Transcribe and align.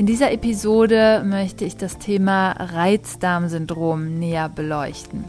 In 0.00 0.06
dieser 0.06 0.32
Episode 0.32 1.22
möchte 1.26 1.66
ich 1.66 1.76
das 1.76 1.98
Thema 1.98 2.52
Reizdarmsyndrom 2.52 4.18
näher 4.18 4.48
beleuchten. 4.48 5.26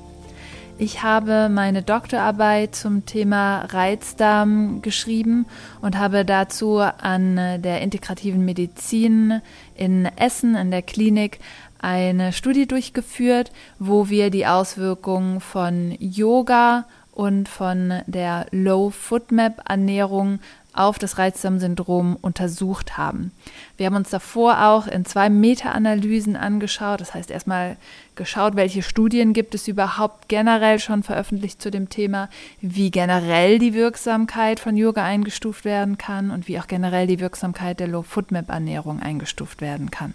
Ich 0.78 1.04
habe 1.04 1.50
meine 1.50 1.84
Doktorarbeit 1.84 2.74
zum 2.74 3.06
Thema 3.06 3.66
Reizdarm 3.66 4.82
geschrieben 4.82 5.46
und 5.82 5.98
habe 5.98 6.24
dazu 6.24 6.80
an 6.80 7.36
der 7.62 7.82
integrativen 7.82 8.46
Medizin 8.46 9.42
in 9.76 10.06
Essen 10.06 10.56
in 10.56 10.72
der 10.72 10.84
Klinik 10.84 11.40
eine 11.80 12.32
Studie 12.32 12.66
durchgeführt, 12.66 13.52
wo 13.78 14.08
wir 14.08 14.30
die 14.30 14.48
Auswirkungen 14.48 15.42
von 15.42 15.98
Yoga 16.00 16.86
und 17.12 17.50
von 17.50 18.02
der 18.08 18.46
Low 18.52 18.90
Foodmap 18.90 19.70
Ernährung 19.70 20.40
auf 20.74 21.00
das 21.00 21.18
Reizdarmsyndrom 21.18 22.18
untersucht 22.22 22.98
haben. 22.98 23.32
Wir 23.78 23.88
haben 23.88 23.96
uns 23.96 24.10
davor 24.10 24.64
auch 24.66 24.88
in 24.88 25.06
zwei 25.06 25.30
Meta-Analysen 25.30 26.36
angeschaut, 26.36 27.02
das 27.02 27.14
heißt 27.14 27.32
erstmal 27.32 27.78
geschaut, 28.22 28.56
welche 28.56 28.84
Studien 28.84 29.34
gibt 29.34 29.56
es 29.56 29.68
überhaupt 29.68 30.30
generell 30.30 30.78
schon 30.78 31.02
veröffentlicht 31.02 31.60
zu 31.60 31.72
dem 31.72 31.90
Thema, 31.90 32.30
wie 32.62 32.92
generell 32.92 33.58
die 33.58 33.74
Wirksamkeit 33.74 34.60
von 34.60 34.78
Yoga 34.78 35.04
eingestuft 35.04 35.66
werden 35.66 35.98
kann 35.98 36.30
und 36.30 36.48
wie 36.48 36.60
auch 36.60 36.68
generell 36.68 37.08
die 37.08 37.20
Wirksamkeit 37.20 37.80
der 37.80 37.88
Low-Foodmap-Ernährung 37.88 39.00
eingestuft 39.00 39.60
werden 39.60 39.90
kann. 39.90 40.14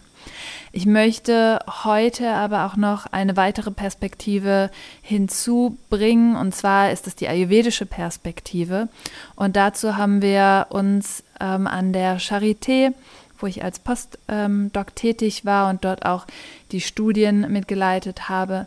Ich 0.71 0.87
möchte 0.87 1.59
heute 1.85 2.31
aber 2.31 2.65
auch 2.67 2.77
noch 2.77 3.07
eine 3.07 3.37
weitere 3.37 3.73
Perspektive 3.73 4.71
hinzubringen, 5.03 6.37
und 6.37 6.55
zwar 6.55 6.93
ist 6.93 7.09
es 7.09 7.17
die 7.17 7.27
ayurvedische 7.27 7.87
Perspektive. 7.87 8.89
Und 9.35 9.57
dazu 9.57 9.97
haben 9.97 10.23
wir 10.23 10.67
uns 10.69 11.25
ähm, 11.41 11.67
an 11.67 11.93
der 11.93 12.21
Charité, 12.21 12.93
wo 13.39 13.47
ich 13.47 13.63
als 13.65 13.79
Postdoc 13.79 14.95
tätig 14.95 15.45
war 15.45 15.71
und 15.71 15.85
dort 15.85 16.05
auch 16.05 16.27
die 16.73 16.81
Studien 16.81 17.51
mitgeleitet 17.53 18.29
habe, 18.29 18.67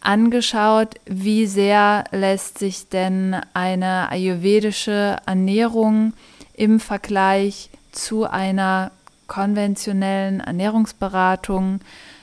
angeschaut, 0.00 0.94
wie 1.04 1.46
sehr 1.46 2.04
lässt 2.12 2.58
sich 2.58 2.88
denn 2.88 3.36
eine 3.54 4.10
ayurvedische 4.10 5.16
Ernährung 5.26 6.12
im 6.54 6.80
Vergleich 6.80 7.70
zu 7.92 8.24
einer 8.24 8.92
konventionellen 9.26 10.40
Ernährungsberatung 10.40 11.80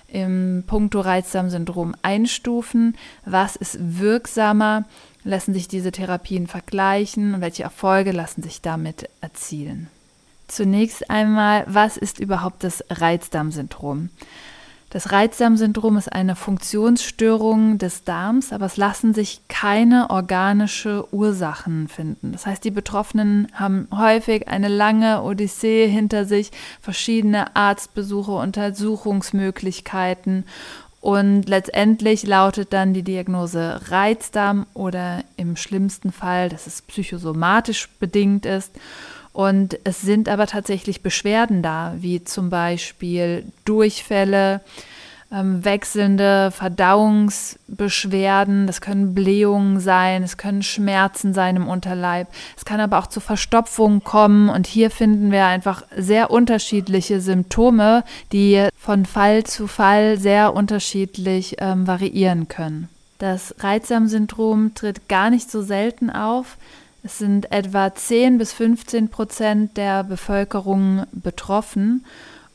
im 0.08 0.64
Punkto 0.66 1.02
Reizdarmsyndrom 1.02 1.96
einstufen. 2.02 2.96
Was 3.26 3.56
ist 3.56 3.78
wirksamer? 3.80 4.86
Lassen 5.24 5.54
sich 5.54 5.68
diese 5.68 5.92
Therapien 5.92 6.48
vergleichen 6.48 7.34
und 7.34 7.42
welche 7.42 7.64
Erfolge 7.64 8.12
lassen 8.12 8.44
sich 8.44 8.62
damit 8.62 9.10
erzielen? 9.22 9.90
Zunächst 10.48 11.10
einmal, 11.10 11.66
was 11.68 11.98
ist 11.98 12.20
überhaupt 12.20 12.64
das 12.64 12.84
Reizdarmsyndrom? 12.90 14.10
Das 14.94 15.12
Reizdarmsyndrom 15.12 15.98
ist 15.98 16.14
eine 16.14 16.36
Funktionsstörung 16.36 17.80
des 17.80 18.04
Darms, 18.04 18.54
aber 18.54 18.68
es 18.68 18.78
lassen 18.78 19.16
sich 19.16 19.42
keine 19.48 20.12
organische 20.12 21.12
Ursachen 21.12 21.88
finden. 21.88 22.32
Das 22.32 22.46
heißt, 22.46 22.64
die 22.64 22.70
Betroffenen 22.70 23.48
haben 23.54 23.88
häufig 23.92 24.48
eine 24.48 24.68
lange 24.68 25.24
Odyssee 25.24 25.88
hinter 25.88 26.26
sich, 26.26 26.52
verschiedene 26.80 27.56
Arztbesuche, 27.56 28.34
Untersuchungsmöglichkeiten 28.34 30.46
und 31.04 31.50
letztendlich 31.50 32.26
lautet 32.26 32.72
dann 32.72 32.94
die 32.94 33.04
Diagnose 33.04 33.82
Reizdarm 33.90 34.66
oder 34.74 35.26
im 35.36 35.58
schlimmsten 35.58 36.14
Fall, 36.14 36.48
dass 36.48 36.66
es 36.66 36.82
psychosomatisch 36.82 37.90
bedingt 38.00 38.46
ist. 38.46 38.72
Und 39.34 39.78
es 39.84 40.02
sind 40.02 40.30
aber 40.30 40.48
tatsächlich 40.48 41.02
Beschwerden 41.02 41.64
da, 41.64 41.96
wie 41.98 42.24
zum 42.24 42.50
Beispiel 42.50 43.44
Durchfälle, 43.66 44.62
ähm, 45.34 45.66
wechselnde 45.66 46.52
Verdauungsbeschwerden, 46.52 48.68
das 48.68 48.80
können 48.82 49.16
Blähungen 49.16 49.80
sein, 49.80 50.22
es 50.22 50.38
können 50.38 50.62
Schmerzen 50.62 51.34
sein 51.34 51.56
im 51.56 51.68
Unterleib, 51.68 52.28
es 52.56 52.66
kann 52.66 52.80
aber 52.80 53.00
auch 53.00 53.08
zu 53.08 53.20
Verstopfungen 53.20 54.04
kommen 54.04 54.50
und 54.50 54.68
hier 54.68 54.92
finden 54.92 55.32
wir 55.32 55.48
einfach 55.48 55.82
sehr 55.98 56.30
unterschiedliche 56.30 57.20
Symptome, 57.20 58.04
die 58.32 58.68
von 58.78 59.08
Fall 59.08 59.44
zu 59.44 59.66
Fall 59.66 60.20
sehr 60.20 60.54
unterschiedlich 60.54 61.56
ähm, 61.58 61.88
variieren 61.88 62.48
können. 62.48 62.90
Das 63.18 63.56
Reizsam-Syndrom 63.60 64.76
tritt 64.76 65.10
gar 65.10 65.32
nicht 65.32 65.50
so 65.50 65.64
selten 65.64 66.10
auf. 66.10 66.58
Es 67.06 67.18
sind 67.18 67.52
etwa 67.52 67.94
10 67.94 68.38
bis 68.38 68.54
15 68.54 69.10
Prozent 69.10 69.76
der 69.76 70.06
Bevölkerung 70.06 71.06
betroffen. 71.12 72.06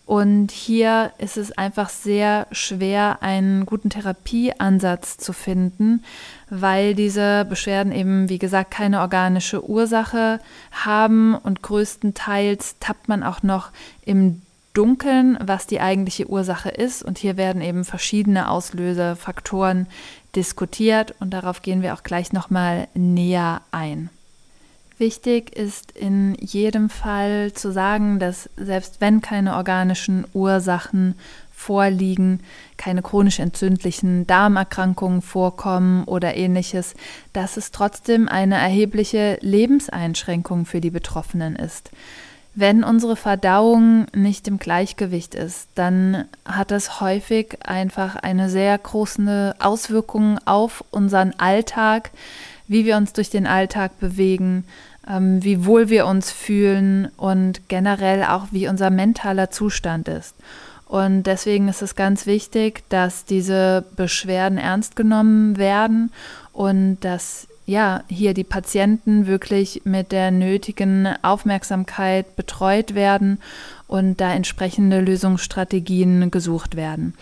Und 0.06 0.52
hier 0.52 1.12
ist 1.18 1.36
es 1.36 1.52
einfach 1.52 1.90
sehr 1.90 2.46
schwer, 2.50 3.18
einen 3.20 3.66
guten 3.66 3.90
Therapieansatz 3.90 5.18
zu 5.18 5.34
finden, 5.34 6.02
weil 6.48 6.94
diese 6.94 7.44
Beschwerden 7.44 7.92
eben, 7.92 8.30
wie 8.30 8.38
gesagt, 8.38 8.70
keine 8.70 9.00
organische 9.00 9.68
Ursache 9.68 10.40
haben 10.72 11.34
und 11.34 11.60
größtenteils 11.60 12.76
tappt 12.80 13.06
man 13.06 13.22
auch 13.22 13.42
noch 13.42 13.70
im 14.06 14.40
Dunkeln, 14.72 15.36
was 15.42 15.66
die 15.66 15.82
eigentliche 15.82 16.26
Ursache 16.26 16.70
ist. 16.70 17.02
Und 17.02 17.18
hier 17.18 17.36
werden 17.36 17.60
eben 17.60 17.84
verschiedene 17.84 18.48
Auslösefaktoren 18.48 19.88
diskutiert 20.34 21.14
und 21.20 21.34
darauf 21.34 21.60
gehen 21.60 21.82
wir 21.82 21.92
auch 21.92 22.02
gleich 22.02 22.32
nochmal 22.32 22.88
näher 22.94 23.60
ein. 23.72 24.08
Wichtig 24.98 25.56
ist 25.56 25.92
in 25.92 26.34
jedem 26.40 26.90
Fall 26.90 27.52
zu 27.52 27.72
sagen, 27.72 28.18
dass 28.18 28.50
selbst 28.56 29.00
wenn 29.00 29.20
keine 29.20 29.54
organischen 29.54 30.26
Ursachen 30.34 31.14
vorliegen, 31.52 32.40
keine 32.76 33.02
chronisch 33.02 33.38
entzündlichen 33.38 34.26
Darmerkrankungen 34.26 35.22
vorkommen 35.22 36.04
oder 36.04 36.36
ähnliches, 36.36 36.94
dass 37.32 37.56
es 37.56 37.70
trotzdem 37.70 38.28
eine 38.28 38.56
erhebliche 38.56 39.38
Lebenseinschränkung 39.40 40.66
für 40.66 40.80
die 40.80 40.90
Betroffenen 40.90 41.54
ist. 41.56 41.90
Wenn 42.54 42.82
unsere 42.82 43.14
Verdauung 43.14 44.06
nicht 44.16 44.48
im 44.48 44.58
Gleichgewicht 44.58 45.36
ist, 45.36 45.68
dann 45.76 46.24
hat 46.44 46.72
das 46.72 47.00
häufig 47.00 47.58
einfach 47.64 48.16
eine 48.16 48.50
sehr 48.50 48.76
große 48.76 49.54
Auswirkung 49.60 50.38
auf 50.44 50.82
unseren 50.90 51.34
Alltag, 51.38 52.10
wie 52.68 52.84
wir 52.84 52.96
uns 52.96 53.12
durch 53.12 53.30
den 53.30 53.46
Alltag 53.46 53.98
bewegen, 53.98 54.64
ähm, 55.08 55.42
wie 55.42 55.64
wohl 55.64 55.88
wir 55.88 56.06
uns 56.06 56.30
fühlen 56.30 57.08
und 57.16 57.68
generell 57.68 58.24
auch 58.24 58.46
wie 58.50 58.68
unser 58.68 58.90
mentaler 58.90 59.50
Zustand 59.50 60.06
ist. 60.08 60.34
Und 60.86 61.24
deswegen 61.24 61.68
ist 61.68 61.82
es 61.82 61.96
ganz 61.96 62.24
wichtig, 62.26 62.82
dass 62.88 63.24
diese 63.24 63.84
Beschwerden 63.96 64.56
ernst 64.56 64.96
genommen 64.96 65.58
werden 65.58 66.10
und 66.52 66.98
dass 67.00 67.46
ja, 67.66 68.02
hier 68.08 68.32
die 68.32 68.44
Patienten 68.44 69.26
wirklich 69.26 69.82
mit 69.84 70.10
der 70.10 70.30
nötigen 70.30 71.06
Aufmerksamkeit 71.20 72.34
betreut 72.34 72.94
werden 72.94 73.38
und 73.86 74.22
da 74.22 74.32
entsprechende 74.32 75.00
Lösungsstrategien 75.02 76.30
gesucht 76.30 76.76
werden. 76.76 77.12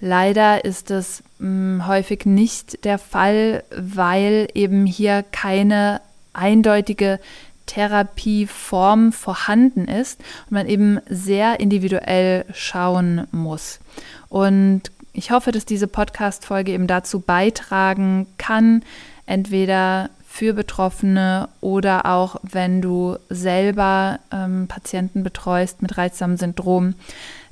Leider 0.00 0.64
ist 0.64 0.90
es 0.90 1.22
mh, 1.42 1.48
hm, 1.48 1.86
häufig 1.86 2.24
nicht 2.24 2.84
der 2.84 2.98
Fall, 2.98 3.64
weil 3.76 4.48
eben 4.54 4.86
hier 4.86 5.24
keine 5.30 6.00
eindeutige 6.32 7.18
Therapieform 7.66 9.12
vorhanden 9.12 9.86
ist 9.86 10.20
und 10.46 10.52
man 10.52 10.66
eben 10.66 10.98
sehr 11.08 11.60
individuell 11.60 12.44
schauen 12.52 13.26
muss. 13.32 13.80
Und 14.28 14.82
ich 15.12 15.30
hoffe, 15.30 15.52
dass 15.52 15.66
diese 15.66 15.86
Podcast-Folge 15.86 16.72
eben 16.72 16.86
dazu 16.86 17.20
beitragen 17.20 18.26
kann, 18.38 18.82
entweder 19.26 20.10
für 20.26 20.54
Betroffene 20.54 21.48
oder 21.60 22.06
auch 22.06 22.36
wenn 22.42 22.80
du 22.80 23.16
selber 23.28 24.18
ähm, 24.32 24.66
Patienten 24.66 25.22
betreust 25.22 25.82
mit 25.82 25.98
reizsamen 25.98 26.38
Syndrom, 26.38 26.94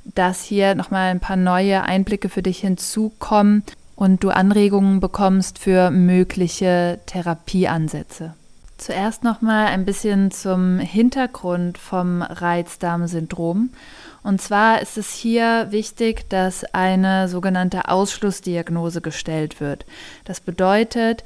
dass 0.03 0.43
hier 0.43 0.73
nochmal 0.73 1.11
ein 1.11 1.19
paar 1.19 1.35
neue 1.35 1.83
Einblicke 1.83 2.27
für 2.27 2.41
dich 2.41 2.59
hinzukommen 2.59 3.63
und 3.95 4.23
du 4.23 4.29
Anregungen 4.29 4.99
bekommst 4.99 5.59
für 5.59 5.91
mögliche 5.91 6.99
Therapieansätze. 7.05 8.33
Zuerst 8.77 9.23
noch 9.23 9.41
mal 9.41 9.67
ein 9.67 9.85
bisschen 9.85 10.31
zum 10.31 10.79
Hintergrund 10.79 11.77
vom 11.77 12.23
Reizdarmsyndrom. 12.23 13.69
Und 14.23 14.41
zwar 14.41 14.81
ist 14.81 14.97
es 14.97 15.13
hier 15.13 15.67
wichtig, 15.69 16.27
dass 16.29 16.63
eine 16.73 17.27
sogenannte 17.27 17.89
Ausschlussdiagnose 17.89 19.01
gestellt 19.01 19.59
wird. 19.59 19.85
Das 20.25 20.39
bedeutet, 20.39 21.23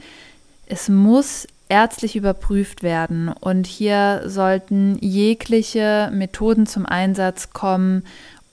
es 0.67 0.89
muss 0.89 1.47
ärztlich 1.69 2.15
überprüft 2.15 2.83
werden 2.83 3.29
und 3.29 3.67
hier 3.67 4.23
sollten 4.25 4.97
jegliche 4.99 6.11
Methoden 6.13 6.67
zum 6.67 6.85
Einsatz 6.85 7.51
kommen, 7.51 8.03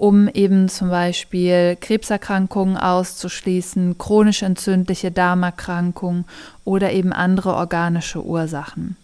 um 0.02 0.26
eben 0.26 0.68
zum 0.68 0.90
Beispiel 0.90 1.78
Krebserkrankungen 1.80 2.76
auszuschließen, 2.76 3.98
chronisch 3.98 4.42
entzündliche 4.42 5.12
Darmerkrankungen 5.12 6.24
oder 6.64 6.92
eben 6.92 7.12
andere 7.12 7.54
organische 7.54 8.24
Ursachen. 8.24 8.96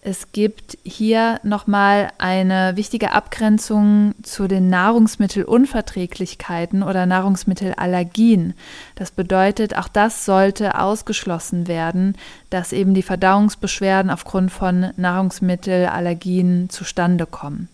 Es 0.00 0.32
gibt 0.32 0.76
hier 0.82 1.38
nochmal 1.44 2.10
eine 2.18 2.72
wichtige 2.74 3.12
Abgrenzung 3.12 4.16
zu 4.24 4.48
den 4.48 4.68
Nahrungsmittelunverträglichkeiten 4.70 6.82
oder 6.82 7.06
Nahrungsmittelallergien. 7.06 8.54
Das 8.96 9.12
bedeutet, 9.12 9.78
auch 9.78 9.86
das 9.86 10.24
sollte 10.24 10.80
ausgeschlossen 10.80 11.68
werden, 11.68 12.16
dass 12.50 12.72
eben 12.72 12.94
die 12.94 13.04
Verdauungsbeschwerden 13.04 14.10
aufgrund 14.10 14.50
von 14.50 14.90
Nahrungsmittelallergien 14.96 16.70
zustande 16.70 17.26
kommen. 17.26 17.68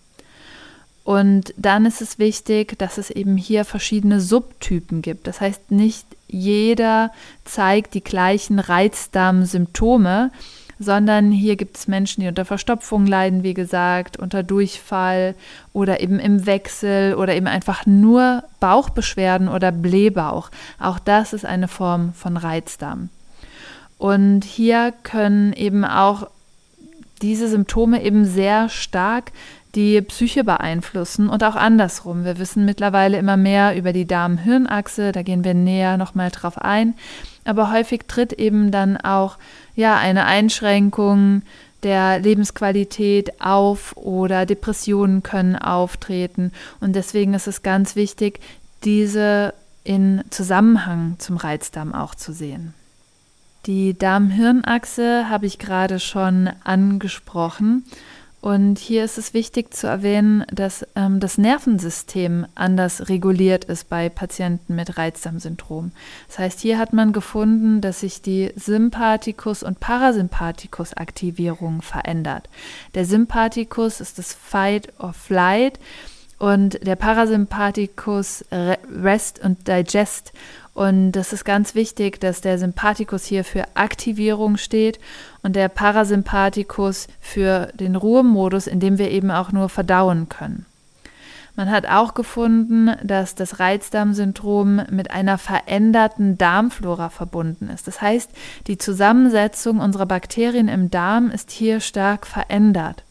Und 1.09 1.55
dann 1.57 1.87
ist 1.87 2.03
es 2.03 2.19
wichtig, 2.19 2.77
dass 2.77 2.99
es 2.99 3.09
eben 3.09 3.35
hier 3.35 3.65
verschiedene 3.65 4.19
Subtypen 4.19 5.01
gibt. 5.01 5.25
Das 5.25 5.41
heißt, 5.41 5.71
nicht 5.71 6.05
jeder 6.27 7.11
zeigt 7.45 7.95
die 7.95 8.03
gleichen 8.03 8.59
Reizdarmsymptome, 8.59 10.29
sondern 10.77 11.31
hier 11.31 11.55
gibt 11.55 11.77
es 11.77 11.87
Menschen, 11.87 12.21
die 12.21 12.27
unter 12.27 12.45
Verstopfung 12.45 13.07
leiden, 13.07 13.41
wie 13.41 13.55
gesagt, 13.55 14.17
unter 14.17 14.43
Durchfall 14.43 15.33
oder 15.73 15.99
eben 15.99 16.19
im 16.19 16.45
Wechsel 16.45 17.15
oder 17.15 17.33
eben 17.33 17.47
einfach 17.47 17.87
nur 17.87 18.43
Bauchbeschwerden 18.59 19.47
oder 19.47 19.71
Blähbauch. 19.71 20.51
Auch 20.79 20.99
das 20.99 21.33
ist 21.33 21.43
eine 21.43 21.67
Form 21.67 22.13
von 22.13 22.37
Reizdarm. 22.37 23.09
Und 23.97 24.43
hier 24.43 24.93
können 25.01 25.53
eben 25.53 25.85
auch 25.85 26.27
diese 27.23 27.47
Symptome 27.49 28.03
eben 28.03 28.25
sehr 28.25 28.69
stark 28.69 29.31
die 29.75 30.01
Psyche 30.01 30.43
beeinflussen 30.43 31.29
und 31.29 31.43
auch 31.43 31.55
andersrum. 31.55 32.23
Wir 32.25 32.39
wissen 32.39 32.65
mittlerweile 32.65 33.17
immer 33.17 33.37
mehr 33.37 33.75
über 33.77 33.93
die 33.93 34.05
Darm-Hirn-Achse, 34.05 35.11
da 35.11 35.21
gehen 35.21 35.43
wir 35.43 35.53
näher 35.53 35.97
nochmal 35.97 36.31
drauf 36.31 36.57
ein. 36.57 36.95
Aber 37.45 37.71
häufig 37.71 38.01
tritt 38.07 38.33
eben 38.33 38.71
dann 38.71 38.97
auch 38.97 39.37
ja, 39.75 39.97
eine 39.97 40.25
Einschränkung 40.25 41.43
der 41.83 42.19
Lebensqualität 42.19 43.41
auf 43.41 43.95
oder 43.95 44.45
Depressionen 44.45 45.23
können 45.23 45.55
auftreten. 45.55 46.51
Und 46.79 46.95
deswegen 46.95 47.33
ist 47.33 47.47
es 47.47 47.63
ganz 47.63 47.95
wichtig, 47.95 48.39
diese 48.83 49.53
in 49.83 50.23
Zusammenhang 50.29 51.15
zum 51.19 51.37
Reizdarm 51.37 51.93
auch 51.93 52.15
zu 52.15 52.33
sehen. 52.33 52.73
Die 53.65 53.97
Darm-Hirn-Achse 53.97 55.29
habe 55.29 55.45
ich 55.45 55.59
gerade 55.59 55.99
schon 55.99 56.49
angesprochen. 56.63 57.83
Und 58.41 58.79
hier 58.79 59.03
ist 59.03 59.17
es 59.17 59.33
wichtig 59.33 59.73
zu 59.73 59.87
erwähnen, 59.87 60.45
dass 60.51 60.85
ähm, 60.95 61.19
das 61.19 61.37
Nervensystem 61.37 62.45
anders 62.55 63.09
reguliert 63.09 63.65
ist 63.65 63.89
bei 63.89 64.07
Patienten 64.07 64.75
mit 64.75 64.97
Reizdarmsyndrom. 64.97 65.91
Das 66.27 66.39
heißt, 66.39 66.61
hier 66.61 66.77
hat 66.77 66.93
man 66.93 67.11
gefunden, 67.11 67.81
dass 67.81 67.99
sich 67.99 68.21
die 68.21 68.53
Sympathikus- 68.55 69.63
und 69.63 69.81
Parasympathikus-Aktivierung 69.81 71.81
verändert. 71.81 72.47
Der 72.93 73.03
Sympathikus 73.03 73.99
ist 73.99 74.17
das 74.17 74.33
Fight 74.33 74.93
or 74.99 75.11
Flight 75.11 75.77
und 76.37 76.87
der 76.87 76.95
Parasympathikus 76.95 78.45
Rest 78.49 79.43
und 79.43 79.67
Digest. 79.67 80.31
Und 80.79 81.11
das 81.11 81.33
ist 81.33 81.43
ganz 81.43 81.75
wichtig, 81.75 82.21
dass 82.21 82.39
der 82.39 82.57
Sympathikus 82.57 83.25
hier 83.25 83.43
für 83.43 83.65
Aktivierung 83.73 84.55
steht 84.55 84.97
und 85.43 85.57
der 85.57 85.67
Parasympathikus 85.67 87.09
für 87.19 87.67
den 87.73 87.97
Ruhemodus, 87.97 88.65
in 88.65 88.79
dem 88.79 88.97
wir 88.97 89.11
eben 89.11 89.29
auch 89.29 89.51
nur 89.51 89.67
verdauen 89.67 90.29
können. 90.29 90.65
Man 91.57 91.69
hat 91.69 91.85
auch 91.85 92.13
gefunden, 92.13 92.91
dass 93.03 93.35
das 93.35 93.59
Reizdarmsyndrom 93.59 94.83
mit 94.89 95.11
einer 95.11 95.37
veränderten 95.37 96.37
Darmflora 96.37 97.09
verbunden 97.09 97.67
ist. 97.67 97.85
Das 97.85 98.01
heißt, 98.01 98.31
die 98.67 98.77
Zusammensetzung 98.77 99.79
unserer 99.81 100.05
Bakterien 100.05 100.69
im 100.69 100.89
Darm 100.89 101.29
ist 101.29 101.51
hier 101.51 101.81
stark 101.81 102.25
verändert. 102.25 103.03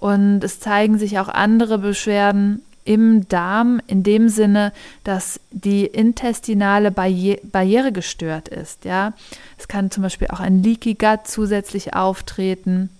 Und 0.00 0.42
es 0.42 0.58
zeigen 0.58 0.98
sich 0.98 1.20
auch 1.20 1.28
andere 1.28 1.78
Beschwerden 1.78 2.62
im 2.84 3.28
Darm 3.28 3.80
in 3.86 4.02
dem 4.02 4.28
Sinne, 4.28 4.72
dass 5.04 5.40
die 5.50 5.86
intestinale 5.86 6.90
Barri 6.90 7.40
Barriere 7.42 7.92
gestört 7.92 8.48
ist. 8.48 8.84
Ja? 8.84 9.12
Es 9.58 9.68
kann 9.68 9.90
zum 9.90 10.02
Beispiel 10.02 10.28
auch 10.28 10.40
ein 10.40 10.62
Leaky 10.62 10.94
Gut 10.94 11.20
zusätzlich 11.24 11.94
auftreten. 11.94 12.90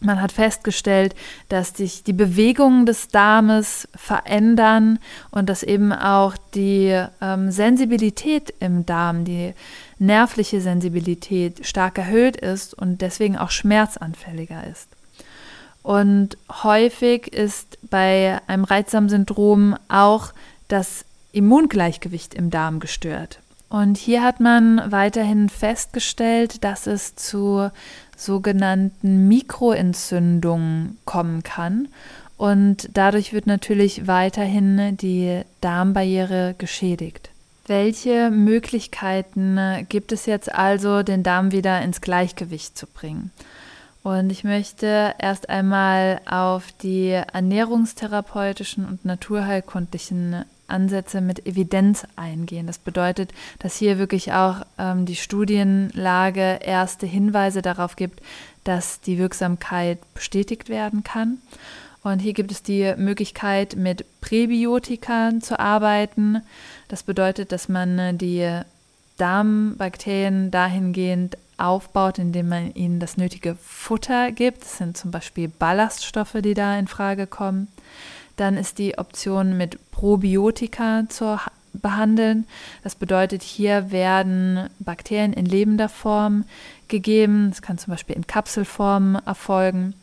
Man 0.00 0.20
hat 0.20 0.32
festgestellt, 0.32 1.14
dass 1.48 1.70
sich 1.70 2.04
die 2.04 2.12
Bewegungen 2.12 2.84
des 2.84 3.08
Darmes 3.08 3.88
verändern 3.94 4.98
und 5.30 5.48
dass 5.48 5.62
eben 5.62 5.92
auch 5.92 6.36
die 6.54 7.02
ähm, 7.22 7.50
Sensibilität 7.50 8.52
im 8.60 8.84
Darm, 8.84 9.24
die 9.24 9.54
nervliche 9.98 10.60
Sensibilität 10.60 11.66
stark 11.66 11.98
erhöht 11.98 12.36
ist 12.36 12.74
und 12.74 13.00
deswegen 13.00 13.38
auch 13.38 13.50
schmerzanfälliger 13.50 14.66
ist. 14.66 14.88
Und 15.84 16.38
häufig 16.64 17.28
ist 17.28 17.78
bei 17.90 18.40
einem 18.46 18.64
Reizdarmsyndrom 18.64 19.76
auch 19.88 20.32
das 20.66 21.04
Immungleichgewicht 21.32 22.32
im 22.32 22.48
Darm 22.50 22.80
gestört. 22.80 23.38
Und 23.68 23.98
hier 23.98 24.22
hat 24.22 24.40
man 24.40 24.80
weiterhin 24.90 25.50
festgestellt, 25.50 26.64
dass 26.64 26.86
es 26.86 27.16
zu 27.16 27.70
sogenannten 28.16 29.28
Mikroentzündungen 29.28 30.96
kommen 31.04 31.42
kann. 31.42 31.88
Und 32.38 32.88
dadurch 32.94 33.34
wird 33.34 33.46
natürlich 33.46 34.06
weiterhin 34.06 34.96
die 34.96 35.42
Darmbarriere 35.60 36.54
geschädigt. 36.56 37.28
Welche 37.66 38.30
Möglichkeiten 38.30 39.58
gibt 39.90 40.12
es 40.12 40.24
jetzt 40.24 40.54
also, 40.54 41.02
den 41.02 41.22
Darm 41.22 41.52
wieder 41.52 41.82
ins 41.82 42.00
Gleichgewicht 42.00 42.78
zu 42.78 42.86
bringen? 42.86 43.32
Und 44.04 44.28
ich 44.28 44.44
möchte 44.44 45.14
erst 45.18 45.48
einmal 45.48 46.20
auf 46.26 46.72
die 46.82 47.08
ernährungstherapeutischen 47.08 48.84
und 48.84 49.06
naturheilkundlichen 49.06 50.44
Ansätze 50.68 51.22
mit 51.22 51.46
Evidenz 51.46 52.06
eingehen. 52.14 52.66
Das 52.66 52.76
bedeutet, 52.76 53.32
dass 53.60 53.76
hier 53.76 53.98
wirklich 53.98 54.34
auch 54.34 54.56
ähm, 54.76 55.06
die 55.06 55.16
Studienlage 55.16 56.58
erste 56.62 57.06
Hinweise 57.06 57.62
darauf 57.62 57.96
gibt, 57.96 58.20
dass 58.64 59.00
die 59.00 59.16
Wirksamkeit 59.16 59.98
bestätigt 60.12 60.68
werden 60.68 61.02
kann. 61.02 61.38
Und 62.02 62.18
hier 62.18 62.34
gibt 62.34 62.52
es 62.52 62.62
die 62.62 62.92
Möglichkeit, 62.98 63.74
mit 63.74 64.04
Präbiotika 64.20 65.30
zu 65.40 65.58
arbeiten. 65.58 66.42
Das 66.88 67.04
bedeutet, 67.04 67.52
dass 67.52 67.70
man 67.70 68.18
die 68.18 68.60
Darmbakterien 69.16 70.50
dahingehend 70.50 71.38
aufbaut, 71.56 72.18
indem 72.18 72.48
man 72.48 72.74
ihnen 72.74 73.00
das 73.00 73.16
nötige 73.16 73.56
Futter 73.62 74.32
gibt. 74.32 74.62
Das 74.62 74.78
sind 74.78 74.96
zum 74.96 75.10
Beispiel 75.10 75.48
Ballaststoffe, 75.48 76.36
die 76.42 76.54
da 76.54 76.78
in 76.78 76.88
Frage 76.88 77.26
kommen. 77.26 77.68
Dann 78.36 78.56
ist 78.56 78.78
die 78.78 78.98
Option 78.98 79.56
mit 79.56 79.78
Probiotika 79.92 81.04
zu 81.08 81.38
behandeln. 81.72 82.46
Das 82.82 82.94
bedeutet, 82.94 83.42
hier 83.42 83.90
werden 83.90 84.68
Bakterien 84.78 85.32
in 85.32 85.46
lebender 85.46 85.88
Form 85.88 86.44
gegeben. 86.88 87.50
Das 87.50 87.62
kann 87.62 87.78
zum 87.78 87.92
Beispiel 87.92 88.16
in 88.16 88.26
Kapselform 88.26 89.18
erfolgen. 89.26 89.94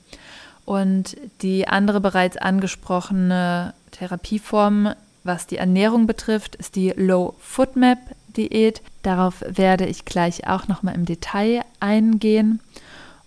Und 0.66 1.18
die 1.42 1.68
andere 1.68 2.00
bereits 2.00 2.38
angesprochene 2.38 3.74
Therapieform, 3.92 4.94
was 5.24 5.48
die 5.48 5.58
Ernährung 5.58 6.08
betrifft, 6.08 6.56
ist 6.56 6.76
die 6.76 6.94
Low 6.96 7.36
Foodmap 7.40 8.00
Diät. 8.34 8.82
Darauf 9.04 9.44
werde 9.48 9.86
ich 9.86 10.06
gleich 10.06 10.48
auch 10.48 10.68
nochmal 10.68 10.96
im 10.96 11.06
Detail 11.06 11.64
eingehen. 11.80 12.60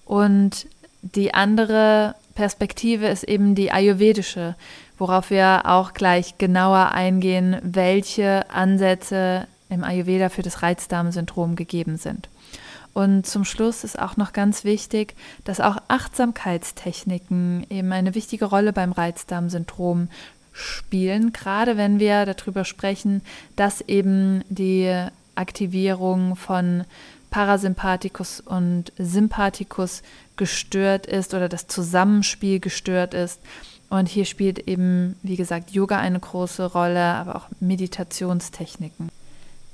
Und 0.04 0.66
die 1.02 1.34
andere 1.34 2.14
Perspektive 2.34 3.06
ist 3.06 3.24
eben 3.24 3.54
die 3.54 3.72
ayurvedische, 3.72 4.56
worauf 4.98 5.30
wir 5.30 5.62
auch 5.64 5.92
gleich 5.92 6.38
genauer 6.38 6.92
eingehen, 6.92 7.56
welche 7.62 8.50
Ansätze 8.50 9.46
im 9.68 9.84
Ayurveda 9.84 10.28
für 10.28 10.42
das 10.42 10.62
Reizdarmsyndrom 10.62 11.56
gegeben 11.56 11.96
sind. 11.96 12.28
Und 12.94 13.26
zum 13.26 13.44
Schluss 13.44 13.82
ist 13.82 13.98
auch 13.98 14.16
noch 14.16 14.32
ganz 14.32 14.62
wichtig, 14.62 15.16
dass 15.42 15.60
auch 15.60 15.78
Achtsamkeitstechniken 15.88 17.66
eben 17.68 17.92
eine 17.92 18.14
wichtige 18.14 18.44
Rolle 18.44 18.72
beim 18.72 18.92
Reizdarmsyndrom 18.92 20.08
spielen, 20.54 21.32
gerade 21.32 21.76
wenn 21.76 21.98
wir 21.98 22.24
darüber 22.24 22.64
sprechen, 22.64 23.20
dass 23.56 23.82
eben 23.82 24.42
die 24.48 24.90
Aktivierung 25.34 26.36
von 26.36 26.84
Parasympathikus 27.30 28.40
und 28.40 28.92
Sympathikus 28.96 30.02
gestört 30.36 31.06
ist 31.06 31.34
oder 31.34 31.48
das 31.48 31.66
Zusammenspiel 31.66 32.60
gestört 32.60 33.12
ist. 33.12 33.40
Und 33.90 34.08
hier 34.08 34.24
spielt 34.24 34.60
eben, 34.60 35.16
wie 35.22 35.36
gesagt, 35.36 35.72
Yoga 35.72 35.98
eine 35.98 36.20
große 36.20 36.64
Rolle, 36.64 37.02
aber 37.02 37.36
auch 37.36 37.48
Meditationstechniken. 37.60 39.10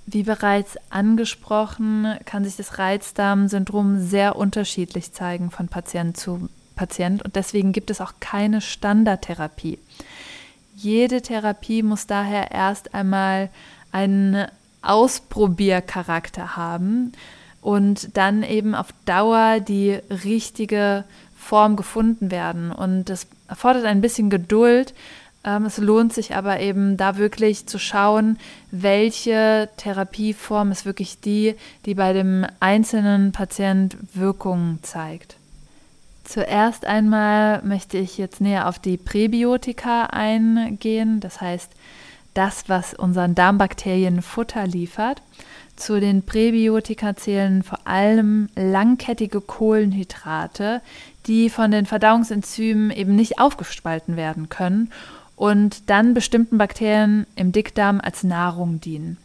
Wie 0.07 0.23
bereits 0.23 0.77
angesprochen, 0.89 2.17
kann 2.25 2.45
sich 2.45 2.57
das 2.57 2.79
Reizdarmsyndrom 2.79 4.01
sehr 4.01 4.37
unterschiedlich 4.37 5.13
zeigen 5.13 5.51
von 5.51 5.69
Patient 5.69 6.17
zu 6.17 6.49
Patient 6.75 7.23
und 7.23 7.37
deswegen 7.37 7.73
gibt 7.73 7.91
es 7.91 8.01
auch 8.01 8.15
keine 8.21 8.63
Standardtherapie. 8.63 9.79
Jede 10.83 11.21
Therapie 11.21 11.83
muss 11.83 12.07
daher 12.07 12.53
erst 12.53 12.95
einmal 12.95 13.51
einen 13.93 14.47
Ausprobiercharakter 14.81 16.57
haben 16.57 17.13
und 17.61 18.17
dann 18.17 18.43
eben 18.43 18.75
auf 18.75 18.87
Dauer 19.05 19.61
die 19.61 19.99
richtige 20.25 21.05
Form 21.37 21.77
gefunden 21.77 22.31
werden. 22.31 22.73
Und 22.73 23.11
das 23.11 23.27
erfordert 23.47 23.85
ein 23.85 24.01
bisschen 24.01 24.31
Geduld. 24.31 24.95
Ähm, 25.45 25.67
es 25.67 25.77
lohnt 25.77 26.15
sich 26.15 26.35
aber 26.35 26.61
eben 26.61 26.97
da 26.97 27.19
wirklich 27.19 27.67
zu 27.67 27.79
schauen, 27.79 28.39
welche 28.71 29.69
Therapieform 29.77 30.73
ist 30.73 30.87
wirklich 30.87 31.21
die, 31.21 31.57
die 31.85 31.95
bei 31.95 32.15
dem 32.15 32.47
einzelnen 32.59 33.33
Patient 33.33 33.99
Wirkung 34.15 34.79
zeigt. 34.81 35.37
Zuerst 36.31 36.87
einmal 36.87 37.61
möchte 37.65 37.99
ich 37.99 38.17
jetzt 38.17 38.41
näher 38.41 38.69
auf 38.69 38.79
die 38.79 38.97
Präbiotika 38.97 40.05
eingehen, 40.05 41.19
das 41.19 41.41
heißt 41.41 41.73
das, 42.35 42.69
was 42.69 42.95
unseren 42.95 43.35
Darmbakterien 43.35 44.23
Futter 44.23 44.65
liefert. 44.65 45.23
Zu 45.75 45.99
den 45.99 46.23
Präbiotika 46.23 47.17
zählen 47.17 47.65
vor 47.65 47.81
allem 47.85 48.49
langkettige 48.55 49.41
Kohlenhydrate, 49.41 50.83
die 51.27 51.51
von 51.51 51.73
den 51.73 51.85
Verdauungsenzymen 51.85 52.93
eben 52.93 53.17
nicht 53.17 53.41
aufgespalten 53.41 54.17
werden 54.17 54.49
können 54.49 54.93
und 55.35 55.91
dann 55.91 56.15
bestimmten 56.15 56.59
Bakterien 56.59 57.27
im 57.35 57.51
Dickdarm 57.51 58.01
als 58.01 58.23
Nahrung 58.23 58.81
dienen. 58.81 59.17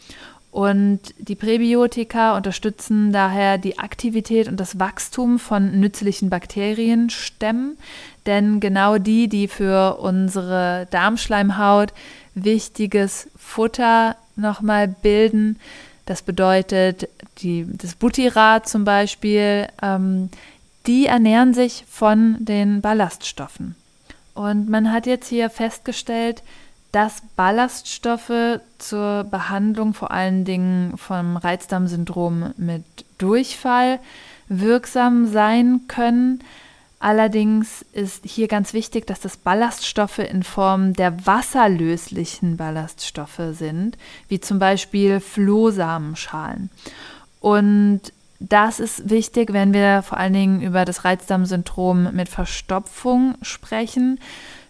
Und 0.55 1.01
die 1.17 1.35
Präbiotika 1.35 2.37
unterstützen 2.37 3.11
daher 3.11 3.57
die 3.57 3.77
Aktivität 3.77 4.47
und 4.47 4.57
das 4.57 4.79
Wachstum 4.79 5.37
von 5.37 5.81
nützlichen 5.81 6.29
Bakterienstämmen, 6.29 7.77
denn 8.25 8.61
genau 8.61 8.97
die, 8.97 9.27
die 9.27 9.49
für 9.49 9.97
unsere 9.97 10.87
Darmschleimhaut 10.91 11.91
wichtiges 12.35 13.27
Futter 13.35 14.15
nochmal 14.37 14.87
bilden, 14.87 15.59
das 16.05 16.21
bedeutet 16.21 17.09
die, 17.39 17.65
das 17.67 17.95
Butyrat 17.95 18.69
zum 18.69 18.85
Beispiel, 18.85 19.67
ähm, 19.81 20.29
die 20.87 21.07
ernähren 21.07 21.53
sich 21.53 21.83
von 21.89 22.37
den 22.39 22.79
Ballaststoffen. 22.79 23.75
Und 24.33 24.69
man 24.69 24.93
hat 24.93 25.05
jetzt 25.05 25.27
hier 25.27 25.49
festgestellt, 25.49 26.43
dass 26.95 27.23
Ballaststoffe 27.35 28.61
zur 28.77 29.25
Behandlung 29.25 29.93
vor 29.93 30.11
allen 30.11 30.45
Dingen 30.45 30.97
vom 30.97 31.35
Reizdarmsyndrom 31.35 32.53
mit 32.55 32.85
Durchfall 33.17 33.99
wirksam 34.47 35.27
sein 35.27 35.81
können. 35.89 36.41
Allerdings 36.99 37.83
ist 37.91 38.23
hier 38.23 38.47
ganz 38.47 38.71
wichtig, 38.71 39.05
dass 39.07 39.19
das 39.19 39.35
Ballaststoffe 39.35 40.19
in 40.19 40.43
Form 40.43 40.93
der 40.93 41.25
wasserlöslichen 41.25 42.55
Ballaststoffe 42.55 43.41
sind, 43.51 43.97
wie 44.29 44.39
zum 44.39 44.59
Beispiel 44.59 45.19
Flohsamenschalen. 45.19 46.69
Und 47.41 48.03
das 48.39 48.79
ist 48.79 49.09
wichtig, 49.09 49.51
wenn 49.51 49.73
wir 49.73 50.01
vor 50.01 50.17
allen 50.17 50.31
Dingen 50.31 50.61
über 50.61 50.85
das 50.85 51.03
Reizdarmsyndrom 51.03 52.13
mit 52.13 52.29
Verstopfung 52.29 53.35
sprechen. 53.41 54.17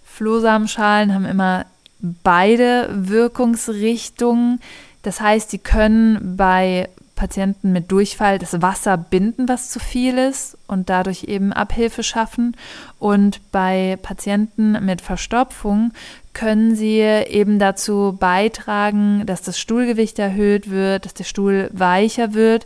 Flohsamenschalen 0.03 1.13
haben 1.13 1.25
immer 1.25 1.67
beide 1.99 2.89
Wirkungsrichtungen. 2.91 4.59
Das 5.01 5.21
heißt, 5.21 5.51
sie 5.51 5.59
können 5.59 6.35
bei 6.35 6.89
Patienten 7.15 7.71
mit 7.71 7.91
Durchfall 7.91 8.39
das 8.39 8.61
Wasser 8.61 8.97
binden, 8.97 9.47
was 9.47 9.69
zu 9.69 9.79
viel 9.79 10.17
ist 10.17 10.57
und 10.67 10.89
dadurch 10.89 11.23
eben 11.23 11.53
Abhilfe 11.53 12.03
schaffen. 12.03 12.55
Und 12.99 13.39
bei 13.51 13.97
Patienten 14.01 14.83
mit 14.85 15.01
Verstopfung 15.01 15.93
können 16.33 16.75
sie 16.75 16.99
eben 16.99 17.57
dazu 17.57 18.17
beitragen, 18.19 19.25
dass 19.25 19.41
das 19.41 19.57
Stuhlgewicht 19.57 20.19
erhöht 20.19 20.69
wird, 20.69 21.05
dass 21.05 21.13
der 21.13 21.23
Stuhl 21.23 21.69
weicher 21.71 22.33
wird, 22.33 22.65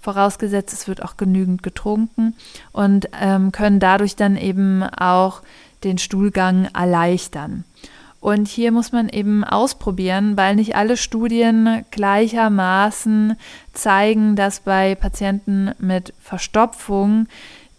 vorausgesetzt 0.00 0.72
es 0.72 0.86
wird 0.86 1.02
auch 1.02 1.16
genügend 1.16 1.62
getrunken 1.64 2.34
und 2.72 3.08
ähm, 3.20 3.50
können 3.50 3.80
dadurch 3.80 4.14
dann 4.14 4.36
eben 4.36 4.84
auch 4.84 5.42
den 5.82 5.98
Stuhlgang 5.98 6.68
erleichtern. 6.72 7.64
Und 8.20 8.48
hier 8.48 8.72
muss 8.72 8.90
man 8.90 9.08
eben 9.08 9.44
ausprobieren, 9.44 10.36
weil 10.36 10.56
nicht 10.56 10.74
alle 10.74 10.96
Studien 10.96 11.84
gleichermaßen 11.90 13.36
zeigen, 13.72 14.34
dass 14.34 14.60
bei 14.60 14.94
Patienten 14.96 15.72
mit 15.78 16.12
Verstopfung 16.20 17.26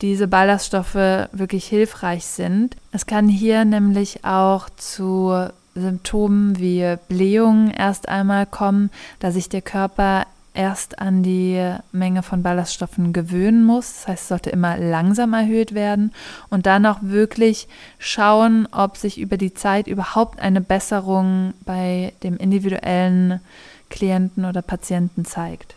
diese 0.02 0.30
Ballaststoffe 0.30 0.96
wirklich 1.34 1.66
hilfreich 1.66 2.26
sind. 2.26 2.78
Es 2.94 3.06
kann 3.06 3.28
hier 3.28 3.66
nämlich 3.66 4.24
auch 4.24 4.70
zu 4.70 5.50
Symptomen 5.76 6.58
wie 6.58 6.96
Blähungen 7.10 7.72
erst 7.72 8.08
einmal 8.08 8.46
kommen, 8.46 8.92
da 9.20 9.32
sich 9.32 9.50
der 9.50 9.62
Körper 9.62 10.26
erst 10.54 11.00
an 11.00 11.24
die 11.24 11.76
Menge 11.92 12.24
von 12.24 12.44
Ballaststoffen 12.44 13.14
gewöhnen 13.14 13.64
muss. 13.64 13.94
Das 13.94 14.08
heißt, 14.08 14.22
es 14.24 14.28
sollte 14.30 14.50
immer 14.50 14.78
langsam 14.78 15.34
erhöht 15.34 15.74
werden 15.74 16.12
und 16.50 16.66
dann 16.66 16.86
auch 16.86 17.00
wirklich 17.02 17.68
schauen, 17.98 18.68
ob 18.72 18.98
sich 18.98 19.20
über 19.20 19.38
die 19.38 19.54
Zeit 19.54 19.88
überhaupt 19.88 20.40
eine 20.40 20.62
Besserung 20.62 21.54
bei 21.66 22.14
dem 22.24 22.38
individuellen 22.38 23.42
Klienten 23.90 24.46
oder 24.46 24.62
Patienten 24.62 25.26
zeigt. 25.26 25.76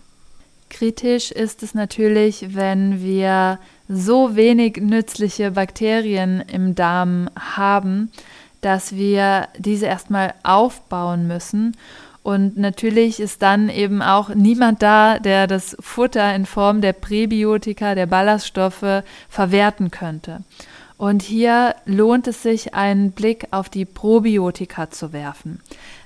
Kritisch 0.70 1.30
ist 1.30 1.62
es 1.62 1.74
natürlich, 1.74 2.54
wenn 2.54 3.02
wir 3.02 3.58
so 3.88 4.36
wenig 4.36 4.78
nützliche 4.78 5.50
Bakterien 5.50 6.40
im 6.40 6.74
Darm 6.74 7.28
haben, 7.38 8.10
dass 8.62 8.94
wir 8.96 9.48
diese 9.58 9.86
erstmal 9.86 10.32
aufbauen 10.44 11.26
müssen 11.26 11.76
und 12.22 12.56
natürlich 12.56 13.18
ist 13.18 13.42
dann 13.42 13.68
eben 13.68 14.00
auch 14.00 14.28
niemand 14.34 14.82
da, 14.82 15.18
der 15.18 15.46
das 15.46 15.76
Futter 15.80 16.34
in 16.34 16.46
Form 16.46 16.80
der 16.80 16.92
Präbiotika, 16.92 17.94
der 17.94 18.06
Ballaststoffe 18.06 19.02
verwerten 19.28 19.90
könnte. 19.90 20.42
Und 20.98 21.22
hier 21.22 21.74
lohnt 21.84 22.28
es 22.28 22.44
sich, 22.44 22.74
einen 22.74 23.10
Blick 23.10 23.48
auf 23.50 23.68
die 23.68 23.84
Probiotika 23.84 24.88
zu 24.90 25.12
werfen. 25.12 25.60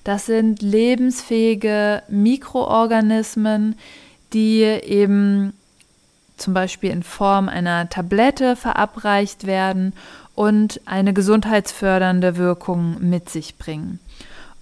Das 0.04 0.24
sind 0.24 0.62
lebensfähige 0.62 2.02
Mikroorganismen, 2.08 3.76
die 4.32 4.62
eben 4.62 5.52
zum 6.38 6.54
Beispiel 6.54 6.90
in 6.90 7.02
Form 7.02 7.50
einer 7.50 7.90
Tablette 7.90 8.56
verabreicht 8.56 9.46
werden 9.46 9.92
und 10.34 10.80
eine 10.86 11.12
gesundheitsfördernde 11.12 12.38
Wirkung 12.38 12.96
mit 13.00 13.28
sich 13.28 13.56
bringen. 13.58 14.00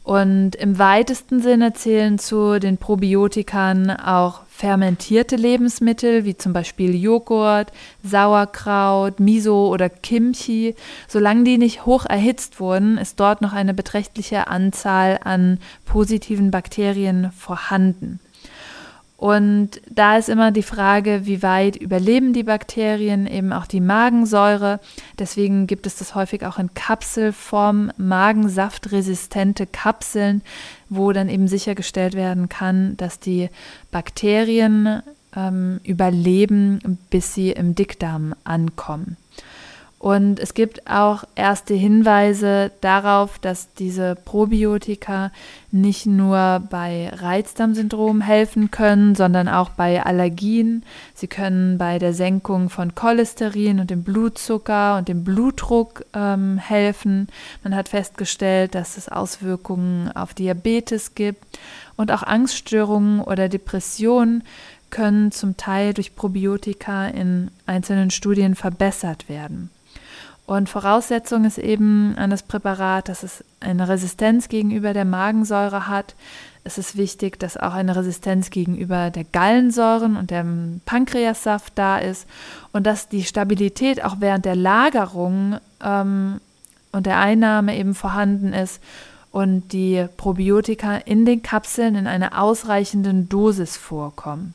Und 0.04 0.54
im 0.56 0.78
weitesten 0.78 1.40
Sinne 1.40 1.72
zählen 1.72 2.18
zu 2.18 2.60
den 2.60 2.76
Probiotikern 2.76 3.90
auch 3.90 4.42
fermentierte 4.50 5.34
Lebensmittel 5.34 6.26
wie 6.26 6.36
zum 6.36 6.52
Beispiel 6.52 6.94
Joghurt, 6.94 7.72
Sauerkraut, 8.02 9.18
Miso 9.18 9.68
oder 9.68 9.88
Kimchi. 9.88 10.74
Solange 11.08 11.44
die 11.44 11.56
nicht 11.56 11.86
hoch 11.86 12.04
erhitzt 12.04 12.60
wurden, 12.60 12.98
ist 12.98 13.18
dort 13.18 13.40
noch 13.40 13.54
eine 13.54 13.72
beträchtliche 13.72 14.46
Anzahl 14.46 15.18
an 15.24 15.58
positiven 15.86 16.50
Bakterien 16.50 17.32
vorhanden. 17.32 18.20
Und 19.16 19.80
da 19.88 20.16
ist 20.18 20.28
immer 20.28 20.50
die 20.50 20.62
Frage, 20.62 21.22
wie 21.24 21.42
weit 21.42 21.76
überleben 21.76 22.32
die 22.32 22.42
Bakterien, 22.42 23.26
eben 23.26 23.52
auch 23.52 23.66
die 23.66 23.80
Magensäure. 23.80 24.80
Deswegen 25.18 25.66
gibt 25.66 25.86
es 25.86 25.96
das 25.96 26.14
häufig 26.14 26.44
auch 26.44 26.58
in 26.58 26.74
Kapselform, 26.74 27.92
magensaftresistente 27.96 29.66
Kapseln, 29.66 30.42
wo 30.88 31.12
dann 31.12 31.28
eben 31.28 31.48
sichergestellt 31.48 32.14
werden 32.14 32.48
kann, 32.48 32.96
dass 32.96 33.20
die 33.20 33.50
Bakterien 33.92 35.02
ähm, 35.36 35.80
überleben, 35.84 36.98
bis 37.10 37.34
sie 37.34 37.52
im 37.52 37.74
Dickdarm 37.74 38.34
ankommen. 38.44 39.16
Und 40.04 40.38
es 40.38 40.52
gibt 40.52 40.86
auch 40.86 41.24
erste 41.34 41.72
Hinweise 41.72 42.70
darauf, 42.82 43.38
dass 43.38 43.72
diese 43.72 44.14
Probiotika 44.14 45.32
nicht 45.70 46.04
nur 46.04 46.62
bei 46.68 47.08
Reizdarmsyndrom 47.08 48.20
helfen 48.20 48.70
können, 48.70 49.14
sondern 49.14 49.48
auch 49.48 49.70
bei 49.70 50.04
Allergien. 50.04 50.84
Sie 51.14 51.26
können 51.26 51.78
bei 51.78 51.98
der 51.98 52.12
Senkung 52.12 52.68
von 52.68 52.94
Cholesterin 52.94 53.80
und 53.80 53.88
dem 53.88 54.02
Blutzucker 54.02 54.98
und 54.98 55.08
dem 55.08 55.24
Blutdruck 55.24 56.04
ähm, 56.12 56.58
helfen. 56.58 57.28
Man 57.62 57.74
hat 57.74 57.88
festgestellt, 57.88 58.74
dass 58.74 58.98
es 58.98 59.08
Auswirkungen 59.08 60.12
auf 60.14 60.34
Diabetes 60.34 61.14
gibt 61.14 61.58
und 61.96 62.12
auch 62.12 62.24
Angststörungen 62.24 63.22
oder 63.22 63.48
Depressionen 63.48 64.44
können 64.90 65.32
zum 65.32 65.56
Teil 65.56 65.94
durch 65.94 66.14
Probiotika 66.14 67.06
in 67.06 67.50
einzelnen 67.64 68.10
Studien 68.10 68.54
verbessert 68.54 69.30
werden. 69.30 69.70
Und 70.46 70.68
Voraussetzung 70.68 71.44
ist 71.44 71.58
eben 71.58 72.16
an 72.18 72.30
das 72.30 72.42
Präparat, 72.42 73.08
dass 73.08 73.22
es 73.22 73.44
eine 73.60 73.88
Resistenz 73.88 74.48
gegenüber 74.48 74.92
der 74.92 75.06
Magensäure 75.06 75.88
hat. 75.88 76.14
Es 76.64 76.76
ist 76.76 76.96
wichtig, 76.96 77.38
dass 77.38 77.56
auch 77.56 77.72
eine 77.72 77.96
Resistenz 77.96 78.50
gegenüber 78.50 79.10
der 79.10 79.24
Gallensäuren 79.24 80.16
und 80.16 80.30
dem 80.30 80.80
Pankreassaft 80.84 81.72
da 81.76 81.98
ist 81.98 82.26
und 82.72 82.86
dass 82.86 83.08
die 83.08 83.24
Stabilität 83.24 84.04
auch 84.04 84.16
während 84.20 84.44
der 84.44 84.56
Lagerung 84.56 85.58
ähm, 85.82 86.40
und 86.92 87.06
der 87.06 87.18
Einnahme 87.18 87.76
eben 87.76 87.94
vorhanden 87.94 88.52
ist 88.52 88.82
und 89.30 89.72
die 89.72 90.06
Probiotika 90.16 90.96
in 90.96 91.26
den 91.26 91.42
Kapseln 91.42 91.96
in 91.96 92.06
einer 92.06 92.40
ausreichenden 92.40 93.28
Dosis 93.28 93.76
vorkommen. 93.76 94.54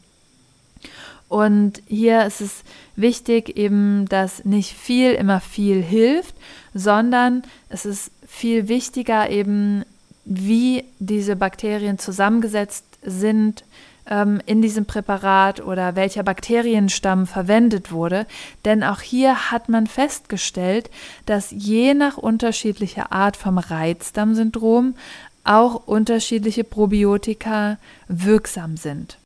Und 1.29 1.81
hier 1.87 2.25
ist 2.25 2.41
es 2.41 2.63
wichtig 2.95 3.55
eben, 3.55 4.07
dass 4.09 4.43
nicht 4.45 4.75
viel 4.75 5.11
immer 5.11 5.39
viel 5.39 5.81
hilft, 5.81 6.35
sondern 6.73 7.43
es 7.69 7.85
ist 7.85 8.11
viel 8.27 8.67
wichtiger 8.67 9.29
eben, 9.29 9.85
wie 10.25 10.83
diese 10.99 11.35
Bakterien 11.35 11.99
zusammengesetzt 11.99 12.85
sind 13.03 13.63
ähm, 14.07 14.41
in 14.45 14.61
diesem 14.61 14.85
Präparat 14.85 15.61
oder 15.61 15.95
welcher 15.95 16.23
Bakterienstamm 16.23 17.27
verwendet 17.27 17.91
wurde. 17.91 18.25
Denn 18.65 18.83
auch 18.83 19.01
hier 19.01 19.51
hat 19.51 19.69
man 19.69 19.87
festgestellt, 19.87 20.89
dass 21.25 21.51
je 21.51 21.93
nach 21.93 22.17
unterschiedlicher 22.17 23.11
Art 23.11 23.37
vom 23.37 23.59
Reizdarmsyndrom 23.59 24.95
auch 25.43 25.87
unterschiedliche 25.87 26.63
Probiotika 26.63 27.77
wirksam 28.07 28.77
sind. 28.77 29.17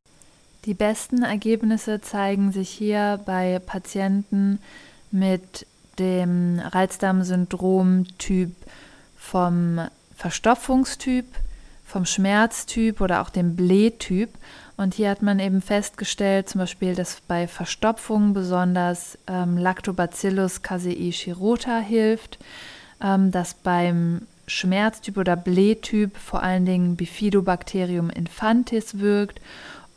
Die 0.66 0.74
besten 0.74 1.24
Ergebnisse 1.24 2.00
zeigen 2.00 2.54
sich 2.54 2.70
hier 2.70 3.20
bei 3.26 3.60
Patienten 3.60 4.60
mit 5.12 5.68
dem 6.00 6.60
Reizdarmsyndrom-Typ 6.60 8.52
vom 9.18 9.82
Verstopfungstyp, 10.16 11.26
vom 11.86 12.06
Schmerztyp 12.06 13.02
oder 13.02 13.22
auch 13.22 13.30
dem 13.30 13.58
Blähtyp. 13.58 14.30
Und 14.78 14.94
hier 14.94 15.10
hat 15.10 15.22
man 15.22 15.40
eben 15.40 15.62
festgestellt, 15.62 16.48
zum 16.48 16.60
Beispiel, 16.60 16.96
dass 16.96 17.20
bei 17.28 17.48
Verstopfung 17.48 18.34
besonders 18.34 19.18
ähm, 19.28 19.58
Lactobacillus 19.58 20.62
casei 20.62 21.12
shirota 21.12 21.80
hilft, 21.80 22.40
ähm, 23.04 23.32
dass 23.32 23.54
beim 23.54 24.22
Schmerztyp 24.48 25.18
oder 25.18 25.36
Blähtyp 25.36 26.18
vor 26.18 26.42
allen 26.42 26.66
Dingen 26.66 26.96
Bifidobacterium 26.96 28.10
infantis 28.10 29.00
wirkt 29.00 29.42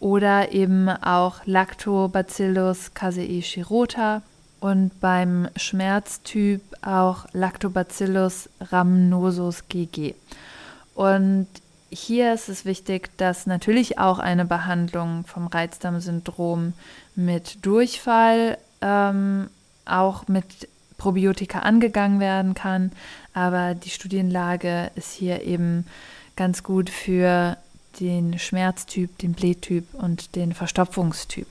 oder 0.00 0.52
eben 0.52 0.88
auch 0.88 1.40
Lactobacillus 1.46 2.94
casei 2.94 3.40
shirota 3.42 4.22
und 4.60 5.00
beim 5.00 5.48
Schmerztyp 5.56 6.62
auch 6.82 7.26
Lactobacillus 7.32 8.48
rhamnosus 8.60 9.68
GG. 9.68 10.14
Und 10.94 11.46
hier 11.90 12.34
ist 12.34 12.48
es 12.48 12.64
wichtig, 12.64 13.16
dass 13.16 13.46
natürlich 13.46 13.98
auch 13.98 14.18
eine 14.18 14.44
Behandlung 14.44 15.24
vom 15.26 15.46
Reizdarmsyndrom 15.46 16.72
mit 17.14 17.64
Durchfall 17.64 18.58
ähm, 18.80 19.48
auch 19.84 20.26
mit 20.28 20.68
Probiotika 20.98 21.60
angegangen 21.60 22.20
werden 22.20 22.54
kann, 22.54 22.90
aber 23.34 23.74
die 23.74 23.90
Studienlage 23.90 24.90
ist 24.94 25.12
hier 25.12 25.42
eben 25.42 25.86
ganz 26.36 26.62
gut 26.62 26.90
für 26.90 27.56
den 28.00 28.38
Schmerztyp, 28.38 29.18
den 29.18 29.32
Blähtyp 29.32 29.94
und 29.94 30.34
den 30.36 30.52
Verstopfungstyp. 30.52 31.48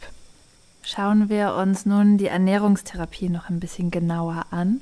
Schauen 0.81 1.29
wir 1.29 1.55
uns 1.55 1.85
nun 1.85 2.17
die 2.17 2.27
Ernährungstherapie 2.27 3.29
noch 3.29 3.49
ein 3.49 3.59
bisschen 3.59 3.89
genauer 3.89 4.45
an. 4.51 4.81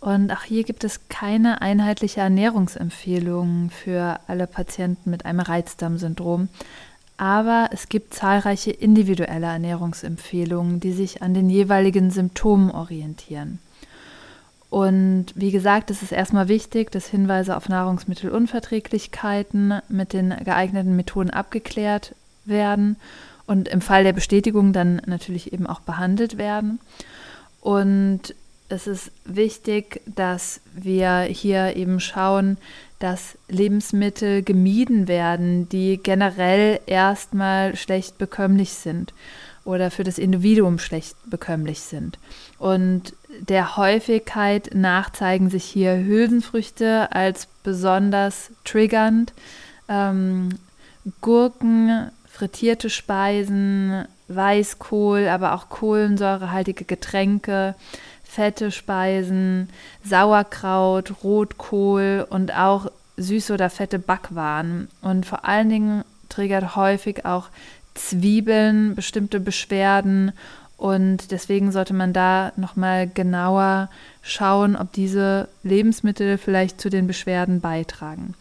Und 0.00 0.30
auch 0.30 0.42
hier 0.42 0.64
gibt 0.64 0.84
es 0.84 1.08
keine 1.08 1.60
einheitliche 1.60 2.20
Ernährungsempfehlung 2.20 3.70
für 3.70 4.20
alle 4.26 4.46
Patienten 4.46 5.10
mit 5.10 5.26
einem 5.26 5.40
Reizdarmsyndrom. 5.40 6.48
Aber 7.18 7.68
es 7.72 7.88
gibt 7.88 8.14
zahlreiche 8.14 8.70
individuelle 8.70 9.46
Ernährungsempfehlungen, 9.46 10.78
die 10.80 10.92
sich 10.92 11.20
an 11.20 11.34
den 11.34 11.50
jeweiligen 11.50 12.10
Symptomen 12.10 12.70
orientieren. 12.70 13.58
Und 14.70 15.26
wie 15.34 15.50
gesagt, 15.50 15.90
es 15.90 16.02
ist 16.02 16.12
erstmal 16.12 16.48
wichtig, 16.48 16.90
dass 16.90 17.06
Hinweise 17.06 17.56
auf 17.56 17.70
Nahrungsmittelunverträglichkeiten 17.70 19.80
mit 19.88 20.12
den 20.12 20.34
geeigneten 20.44 20.94
Methoden 20.94 21.30
abgeklärt 21.30 22.14
werden 22.44 22.96
und 23.46 23.68
im 23.68 23.80
Fall 23.80 24.04
der 24.04 24.12
Bestätigung 24.12 24.74
dann 24.74 25.00
natürlich 25.06 25.54
eben 25.54 25.66
auch 25.66 25.80
behandelt 25.80 26.36
werden. 26.36 26.80
Und 27.62 28.34
es 28.68 28.86
ist 28.86 29.10
wichtig, 29.24 30.02
dass 30.04 30.60
wir 30.74 31.22
hier 31.22 31.74
eben 31.76 31.98
schauen, 31.98 32.58
dass 32.98 33.38
Lebensmittel 33.48 34.42
gemieden 34.42 35.08
werden, 35.08 35.66
die 35.70 35.98
generell 36.02 36.78
erstmal 36.86 37.74
schlecht 37.76 38.18
bekömmlich 38.18 38.74
sind 38.74 39.14
oder 39.68 39.90
für 39.90 40.02
das 40.02 40.16
Individuum 40.16 40.78
schlecht 40.78 41.14
bekömmlich 41.26 41.80
sind. 41.80 42.18
Und 42.58 43.12
der 43.40 43.76
Häufigkeit 43.76 44.70
nach 44.72 45.10
zeigen 45.12 45.50
sich 45.50 45.64
hier 45.64 45.94
Hülsenfrüchte 45.94 47.12
als 47.12 47.48
besonders 47.64 48.50
triggernd, 48.64 49.34
ähm, 49.90 50.48
Gurken, 51.20 52.10
frittierte 52.26 52.88
Speisen, 52.88 54.06
Weißkohl, 54.28 55.28
aber 55.28 55.52
auch 55.52 55.68
kohlensäurehaltige 55.68 56.86
Getränke, 56.86 57.74
fette 58.24 58.70
Speisen, 58.70 59.68
Sauerkraut, 60.02 61.22
Rotkohl 61.22 62.26
und 62.30 62.54
auch 62.54 62.90
süße 63.18 63.52
oder 63.52 63.68
fette 63.68 63.98
Backwaren. 63.98 64.88
Und 65.02 65.26
vor 65.26 65.44
allen 65.44 65.68
Dingen 65.68 66.04
triggert 66.30 66.74
häufig 66.74 67.26
auch 67.26 67.48
Zwiebeln 67.98 68.94
bestimmte 68.94 69.40
Beschwerden 69.40 70.32
und 70.76 71.32
deswegen 71.32 71.72
sollte 71.72 71.92
man 71.92 72.12
da 72.12 72.52
nochmal 72.56 73.08
genauer 73.08 73.90
schauen, 74.22 74.76
ob 74.76 74.92
diese 74.92 75.48
Lebensmittel 75.64 76.38
vielleicht 76.38 76.80
zu 76.80 76.88
den 76.88 77.08
Beschwerden 77.08 77.60
beitragen. 77.60 78.34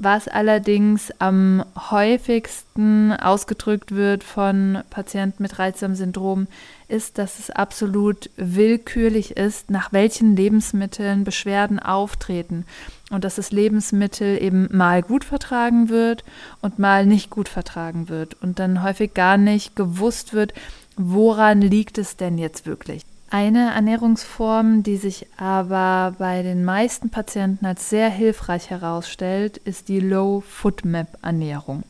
Was 0.00 0.28
allerdings 0.28 1.12
am 1.18 1.64
häufigsten 1.90 3.12
ausgedrückt 3.12 3.94
wird 3.94 4.22
von 4.22 4.82
Patienten 4.90 5.42
mit 5.42 5.58
Reizdarmsyndrom, 5.58 6.46
ist, 6.86 7.18
dass 7.18 7.38
es 7.40 7.50
absolut 7.50 8.30
willkürlich 8.36 9.36
ist, 9.36 9.70
nach 9.70 9.92
welchen 9.92 10.36
Lebensmitteln 10.36 11.24
Beschwerden 11.24 11.80
auftreten 11.80 12.64
und 13.10 13.24
dass 13.24 13.36
das 13.36 13.52
Lebensmittel 13.52 14.40
eben 14.42 14.68
mal 14.70 15.02
gut 15.02 15.24
vertragen 15.24 15.88
wird 15.88 16.24
und 16.60 16.78
mal 16.78 17.06
nicht 17.06 17.30
gut 17.30 17.48
vertragen 17.48 18.08
wird 18.08 18.36
und 18.42 18.58
dann 18.58 18.82
häufig 18.82 19.14
gar 19.14 19.38
nicht 19.38 19.76
gewusst 19.76 20.32
wird, 20.32 20.52
woran 20.96 21.60
liegt 21.60 21.98
es 21.98 22.16
denn 22.16 22.38
jetzt 22.38 22.66
wirklich. 22.66 23.02
Eine 23.30 23.72
Ernährungsform, 23.74 24.82
die 24.82 24.96
sich 24.96 25.26
aber 25.36 26.14
bei 26.18 26.42
den 26.42 26.64
meisten 26.64 27.10
Patienten 27.10 27.66
als 27.66 27.90
sehr 27.90 28.08
hilfreich 28.08 28.70
herausstellt, 28.70 29.58
ist 29.58 29.88
die 29.88 30.00
Low 30.00 30.42
Foodmap 30.46 31.18
Ernährung. 31.22 31.82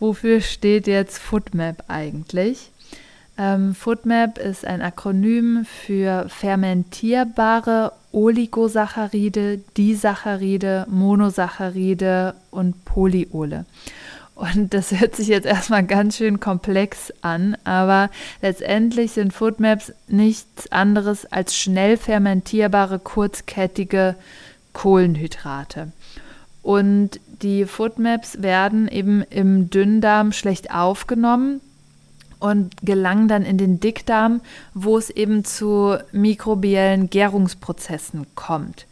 Wofür 0.00 0.40
steht 0.40 0.88
jetzt 0.88 1.18
Foodmap 1.18 1.84
eigentlich? 1.88 2.72
Ähm, 3.38 3.74
Foodmap 3.74 4.38
ist 4.38 4.64
ein 4.64 4.80
Akronym 4.80 5.66
für 5.66 6.26
fermentierbare 6.28 7.92
Oligosaccharide, 8.12 9.58
Disaccharide, 9.76 10.86
Monosaccharide 10.88 12.34
und 12.50 12.84
Polyole. 12.86 13.66
Und 14.34 14.74
das 14.74 14.90
hört 14.92 15.16
sich 15.16 15.28
jetzt 15.28 15.46
erstmal 15.46 15.84
ganz 15.84 16.16
schön 16.16 16.40
komplex 16.40 17.12
an, 17.20 17.56
aber 17.64 18.10
letztendlich 18.42 19.12
sind 19.12 19.32
Foodmaps 19.32 19.92
nichts 20.08 20.70
anderes 20.72 21.30
als 21.30 21.56
schnell 21.56 21.96
fermentierbare, 21.96 22.98
kurzkettige 22.98 24.14
Kohlenhydrate. 24.72 25.92
Und 26.62 27.20
die 27.42 27.64
Foodmaps 27.64 28.42
werden 28.42 28.88
eben 28.88 29.22
im 29.22 29.70
Dünndarm 29.70 30.32
schlecht 30.32 30.70
aufgenommen 30.70 31.60
und 32.38 32.74
gelangen 32.82 33.28
dann 33.28 33.44
in 33.44 33.58
den 33.58 33.80
Dickdarm, 33.80 34.40
wo 34.74 34.98
es 34.98 35.10
eben 35.10 35.44
zu 35.44 35.96
mikrobiellen 36.12 37.10
Gärungsprozessen 37.10 38.26
kommt. 38.34 38.86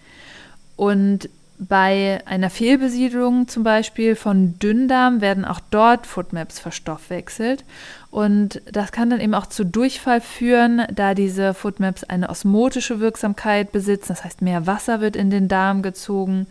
Und 0.77 1.29
bei 1.59 2.21
einer 2.27 2.51
Fehlbesiedlung 2.51 3.47
zum 3.47 3.63
Beispiel 3.63 4.17
von 4.17 4.59
Dünndarm 4.59 5.21
werden 5.21 5.45
auch 5.45 5.61
dort 5.71 6.07
Foodmaps 6.07 6.59
verstoffwechselt. 6.59 7.65
Und 8.11 8.61
das 8.71 8.93
kann 8.93 9.11
dann 9.11 9.21
eben 9.21 9.35
auch 9.35 9.47
zu 9.47 9.65
Durchfall 9.65 10.21
führen, 10.21 10.83
da 10.93 11.15
diese 11.15 11.55
Foodmaps 11.55 12.05
eine 12.05 12.29
osmotische 12.29 12.99
Wirksamkeit 12.99 13.73
besitzen. 13.73 14.09
Das 14.09 14.25
heißt, 14.25 14.43
mehr 14.43 14.67
Wasser 14.67 15.01
wird 15.01 15.15
in 15.15 15.31
den 15.31 15.47
Darm 15.49 15.83
gezogen. 15.83 16.47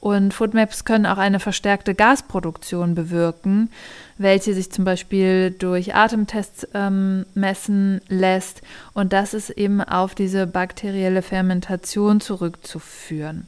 Und 0.00 0.32
Foodmaps 0.32 0.86
können 0.86 1.04
auch 1.04 1.18
eine 1.18 1.40
verstärkte 1.40 1.94
Gasproduktion 1.94 2.94
bewirken, 2.94 3.70
welche 4.16 4.54
sich 4.54 4.72
zum 4.72 4.84
Beispiel 4.84 5.50
durch 5.50 5.94
Atemtests 5.94 6.66
ähm, 6.72 7.26
messen 7.34 8.00
lässt. 8.08 8.62
Und 8.94 9.12
das 9.12 9.34
ist 9.34 9.50
eben 9.50 9.82
auf 9.82 10.14
diese 10.14 10.46
bakterielle 10.46 11.20
Fermentation 11.20 12.20
zurückzuführen. 12.20 13.46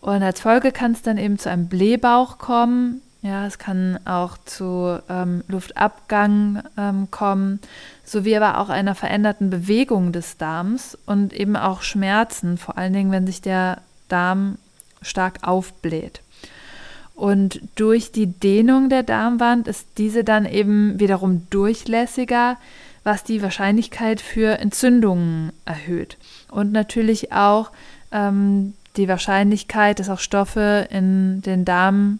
Und 0.00 0.22
als 0.22 0.40
Folge 0.40 0.70
kann 0.70 0.92
es 0.92 1.02
dann 1.02 1.18
eben 1.18 1.38
zu 1.38 1.50
einem 1.50 1.68
Blähbauch 1.68 2.38
kommen. 2.38 3.00
Ja, 3.22 3.46
es 3.46 3.58
kann 3.58 3.98
auch 4.04 4.36
zu 4.44 5.00
ähm, 5.08 5.42
Luftabgang 5.48 6.62
ähm, 6.76 7.10
kommen, 7.10 7.58
sowie 8.04 8.36
aber 8.36 8.58
auch 8.58 8.68
einer 8.68 8.94
veränderten 8.94 9.48
Bewegung 9.48 10.12
des 10.12 10.36
Darms 10.36 10.96
und 11.06 11.32
eben 11.32 11.56
auch 11.56 11.80
Schmerzen, 11.80 12.58
vor 12.58 12.76
allen 12.76 12.92
Dingen, 12.92 13.12
wenn 13.12 13.26
sich 13.26 13.40
der 13.40 13.78
Darm 14.08 14.58
stark 15.04 15.38
aufbläht. 15.42 16.20
Und 17.14 17.60
durch 17.76 18.10
die 18.10 18.26
Dehnung 18.26 18.88
der 18.88 19.04
Darmwand 19.04 19.68
ist 19.68 19.86
diese 19.98 20.24
dann 20.24 20.46
eben 20.46 20.98
wiederum 20.98 21.46
durchlässiger, 21.50 22.56
was 23.04 23.22
die 23.22 23.42
Wahrscheinlichkeit 23.42 24.20
für 24.20 24.58
Entzündungen 24.58 25.52
erhöht. 25.64 26.16
Und 26.50 26.72
natürlich 26.72 27.32
auch 27.32 27.70
ähm, 28.10 28.74
die 28.96 29.08
Wahrscheinlichkeit, 29.08 29.98
dass 29.98 30.08
auch 30.08 30.18
Stoffe 30.18 30.88
in 30.90 31.42
den 31.42 31.64
Darm 31.64 32.18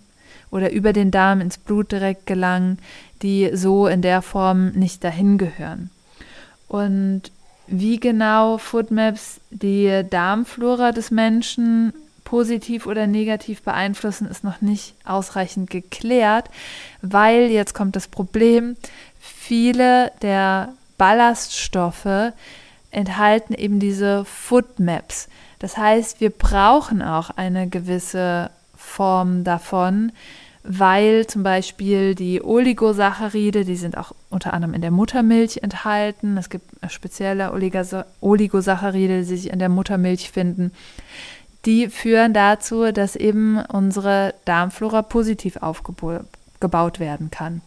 oder 0.51 0.70
über 0.70 0.92
den 0.92 1.11
Darm 1.11 1.40
ins 1.40 1.59
Blut 1.59 1.90
direkt 1.90 2.27
gelangen, 2.27 2.79
die 3.23 3.51
so 3.55 3.88
in 3.88 4.03
der 4.03 4.23
Form 4.23 4.70
nicht 4.73 5.03
dahin 5.03 5.38
gehören. 5.38 5.90
Und 6.68 7.23
wie 7.66 7.99
genau 7.99 8.59
Foodmaps 8.59 9.40
die 9.51 10.05
Darmflora 10.09 10.92
des 10.92 11.11
Menschen 11.11 11.92
positiv 12.24 12.87
oder 12.87 13.06
negativ 13.06 13.62
beeinflussen, 13.62 14.26
ist 14.26 14.44
noch 14.44 14.60
nicht 14.60 14.94
ausreichend 15.04 15.70
geklärt, 15.70 16.50
weil 17.02 17.50
jetzt 17.50 17.74
kommt 17.74 17.96
das 17.96 18.08
Problem, 18.08 18.76
viele 19.20 20.10
der 20.22 20.72
Ballaststoffe 20.98 22.32
enthalten 22.90 23.54
eben 23.54 23.80
diese 23.80 24.24
Foodmaps. 24.24 25.28
Das 25.58 25.76
heißt, 25.76 26.20
wir 26.20 26.30
brauchen 26.30 27.02
auch 27.02 27.30
eine 27.30 27.68
gewisse 27.68 28.50
Form 28.76 29.44
davon, 29.44 30.12
weil 30.62 31.26
zum 31.26 31.42
Beispiel 31.42 32.14
die 32.14 32.42
Oligosaccharide, 32.42 33.64
die 33.64 33.76
sind 33.76 33.98
auch 33.98 34.12
unter 34.30 34.54
anderem 34.54 34.74
in 34.74 34.80
der 34.80 34.90
Muttermilch 34.90 35.58
enthalten. 35.62 36.38
Es 36.38 36.48
gibt 36.48 36.66
spezielle 36.90 37.52
Oligosaccharide, 38.20 39.18
die 39.18 39.24
sich 39.24 39.50
in 39.50 39.58
der 39.58 39.68
Muttermilch 39.68 40.30
finden 40.30 40.72
die 41.64 41.88
führen 41.88 42.33
dazu, 42.35 42.92
dass 42.92 43.16
eben 43.16 43.59
unsere 43.59 44.35
Darmflora 44.44 45.03
positiv 45.03 45.57
aufgebaut 45.57 47.00
werden 47.00 47.31
kann. 47.31 47.62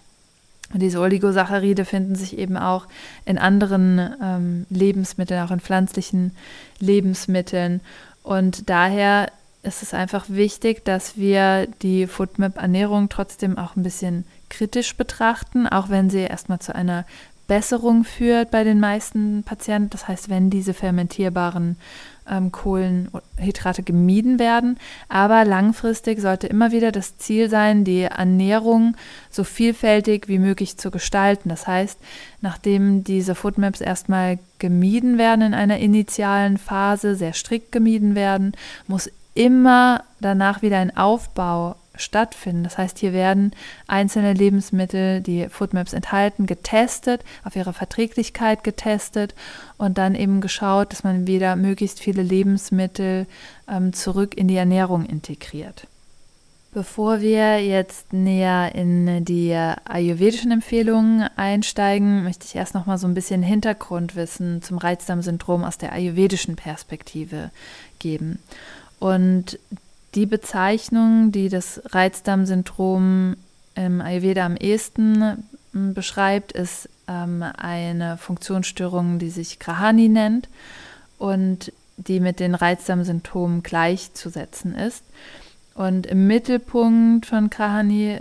Und 0.73 0.81
diese 0.81 0.99
Oligosaccharide 0.99 1.85
finden 1.85 2.15
sich 2.15 2.37
eben 2.37 2.57
auch 2.57 2.87
in 3.25 3.37
anderen 3.37 4.15
ähm, 4.21 4.65
Lebensmitteln, 4.69 5.41
auch 5.41 5.51
in 5.51 5.61
pflanzlichen 5.61 6.35
Lebensmitteln. 6.79 7.79
Und 8.21 8.69
daher 8.69 9.31
ist 9.63 9.81
es 9.81 9.93
einfach 9.93 10.25
wichtig, 10.27 10.83
dass 10.83 11.17
wir 11.17 11.67
die 11.81 12.05
FoodMap-Ernährung 12.05 13.09
trotzdem 13.09 13.57
auch 13.57 13.75
ein 13.75 13.83
bisschen 13.83 14.25
kritisch 14.49 14.95
betrachten, 14.95 15.67
auch 15.67 15.89
wenn 15.89 16.09
sie 16.09 16.19
erstmal 16.19 16.59
zu 16.59 16.75
einer 16.75 17.05
Besserung 17.47 18.03
führt 18.03 18.51
bei 18.51 18.65
den 18.65 18.79
meisten 18.79 19.43
Patienten. 19.43 19.89
Das 19.91 20.07
heißt, 20.07 20.29
wenn 20.29 20.49
diese 20.49 20.73
fermentierbaren 20.73 21.77
ähm, 22.29 22.51
Kohlenhydrate 22.51 23.83
gemieden 23.83 24.39
werden. 24.39 24.77
Aber 25.09 25.45
langfristig 25.45 26.19
sollte 26.19 26.47
immer 26.47 26.71
wieder 26.71 26.91
das 26.91 27.17
Ziel 27.17 27.49
sein, 27.49 27.83
die 27.83 28.01
Ernährung 28.01 28.95
so 29.29 29.43
vielfältig 29.43 30.27
wie 30.27 30.39
möglich 30.39 30.77
zu 30.77 30.91
gestalten. 30.91 31.49
Das 31.49 31.67
heißt, 31.67 31.99
nachdem 32.41 33.03
diese 33.03 33.35
Foodmaps 33.35 33.81
erstmal 33.81 34.39
gemieden 34.59 35.17
werden 35.17 35.41
in 35.41 35.53
einer 35.53 35.77
initialen 35.77 36.57
Phase, 36.57 37.15
sehr 37.15 37.33
strikt 37.33 37.71
gemieden 37.71 38.15
werden, 38.15 38.53
muss 38.87 39.09
immer 39.33 40.03
danach 40.19 40.61
wieder 40.61 40.79
ein 40.79 40.95
Aufbau 40.97 41.75
stattfinden. 41.97 42.63
Das 42.63 42.77
heißt, 42.77 42.99
hier 42.99 43.13
werden 43.13 43.51
einzelne 43.87 44.33
Lebensmittel, 44.33 45.21
die 45.21 45.49
Foodmaps 45.49 45.93
enthalten, 45.93 46.45
getestet, 46.45 47.23
auf 47.43 47.55
ihre 47.55 47.73
Verträglichkeit 47.73 48.63
getestet 48.63 49.35
und 49.77 49.97
dann 49.97 50.15
eben 50.15 50.41
geschaut, 50.41 50.91
dass 50.91 51.03
man 51.03 51.27
wieder 51.27 51.55
möglichst 51.55 51.99
viele 51.99 52.21
Lebensmittel 52.21 53.27
ähm, 53.69 53.93
zurück 53.93 54.37
in 54.37 54.47
die 54.47 54.55
Ernährung 54.55 55.05
integriert. 55.05 55.87
Bevor 56.77 57.21
wir 57.21 57.59
jetzt 57.65 58.13
näher 58.13 58.75
in 58.75 59.25
die 59.25 59.51
ayurvedischen 59.51 60.51
Empfehlungen 60.51 61.27
einsteigen, 61.35 62.23
möchte 62.23 62.45
ich 62.45 62.55
erst 62.55 62.75
noch 62.75 62.85
mal 62.85 62.99
so 62.99 63.07
ein 63.07 63.15
bisschen 63.15 63.41
Hintergrundwissen 63.41 64.61
zum 64.61 64.77
Reizdarmsyndrom 64.77 65.63
aus 65.63 65.79
der 65.79 65.93
ayurvedischen 65.93 66.55
Perspektive 66.55 67.49
geben. 67.97 68.37
Und 68.99 69.57
die 70.17 70.25
Bezeichnung, 70.25 71.31
die 71.31 71.47
das 71.47 71.79
Reizdarmsyndrom 71.85 73.35
im 73.75 74.01
Ayurveda 74.01 74.47
am 74.47 74.55
ehesten 74.57 75.45
hm, 75.73 75.93
beschreibt, 75.93 76.51
ist 76.53 76.89
ähm, 77.07 77.43
eine 77.43 78.17
Funktionsstörung, 78.17 79.19
die 79.19 79.29
sich 79.29 79.59
Grahani 79.59 80.09
nennt 80.09 80.49
und 81.19 81.71
die 81.97 82.19
mit 82.19 82.39
den 82.39 82.55
Reizdarmsymptomen 82.55 83.61
gleichzusetzen 83.61 84.73
ist. 84.75 85.03
Und 85.75 86.07
im 86.07 86.25
Mittelpunkt 86.25 87.27
von 87.27 87.51
Grahani 87.51 88.17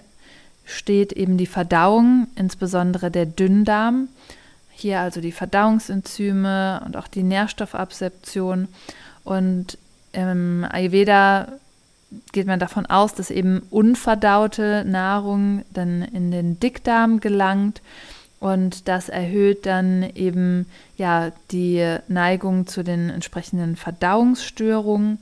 steht 0.67 1.15
eben 1.15 1.39
die 1.39 1.47
Verdauung, 1.47 2.27
insbesondere 2.37 3.11
der 3.11 3.25
Dünndarm. 3.25 4.09
Hier 4.71 5.01
also 5.01 5.23
die 5.23 5.33
Verdauungsenzyme 5.33 6.83
und 6.85 6.99
auch 6.99 7.09
die 7.09 7.23
Nährstoffabsorption. 7.23 8.69
Und 9.25 9.79
im 10.13 10.67
Ayurveda 10.71 11.49
geht 12.33 12.47
man 12.47 12.59
davon 12.59 12.87
aus, 12.87 13.15
dass 13.15 13.31
eben 13.31 13.63
unverdaute 13.71 14.85
Nahrung 14.87 15.65
dann 15.73 16.03
in 16.03 16.31
den 16.31 16.61
Dickdarm 16.61 17.21
gelangt 17.21 17.81
und 18.39 18.89
das 18.89 19.09
erhöht 19.09 19.67
dann 19.67 20.03
eben 20.15 20.67
ja 20.97 21.33
die 21.51 21.99
Neigung 22.09 22.67
zu 22.67 22.85
den 22.85 23.11
entsprechenden 23.11 23.77
Verdauungsstörungen. 23.77 25.19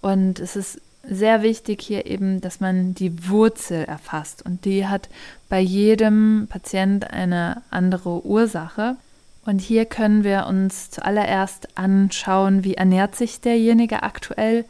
Und 0.00 0.40
es 0.40 0.56
ist 0.56 0.80
sehr 1.02 1.42
wichtig 1.42 1.82
hier 1.82 2.06
eben, 2.06 2.40
dass 2.40 2.60
man 2.60 2.94
die 2.94 3.28
Wurzel 3.28 3.84
erfasst. 3.84 4.44
Und 4.44 4.64
die 4.64 4.86
hat 4.86 5.08
bei 5.48 5.60
jedem 5.60 6.46
Patient 6.48 7.10
eine 7.10 7.62
andere 7.70 8.24
Ursache. 8.24 8.96
Und 9.44 9.60
hier 9.60 9.84
können 9.84 10.24
wir 10.24 10.46
uns 10.46 10.90
zuallererst 10.90 11.76
anschauen, 11.76 12.64
wie 12.64 12.74
ernährt 12.74 13.14
sich 13.14 13.42
derjenige 13.42 14.02
aktuell, 14.02 14.64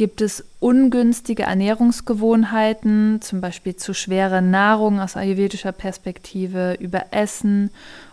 Gibt 0.00 0.22
es 0.22 0.42
ungünstige 0.60 1.42
Ernährungsgewohnheiten, 1.42 3.20
zum 3.20 3.42
Beispiel 3.42 3.76
zu 3.76 3.92
schwere 3.92 4.40
Nahrung 4.40 4.98
aus 4.98 5.14
ayurvedischer 5.14 5.72
Perspektive, 5.72 6.72
Überessen 6.80 7.68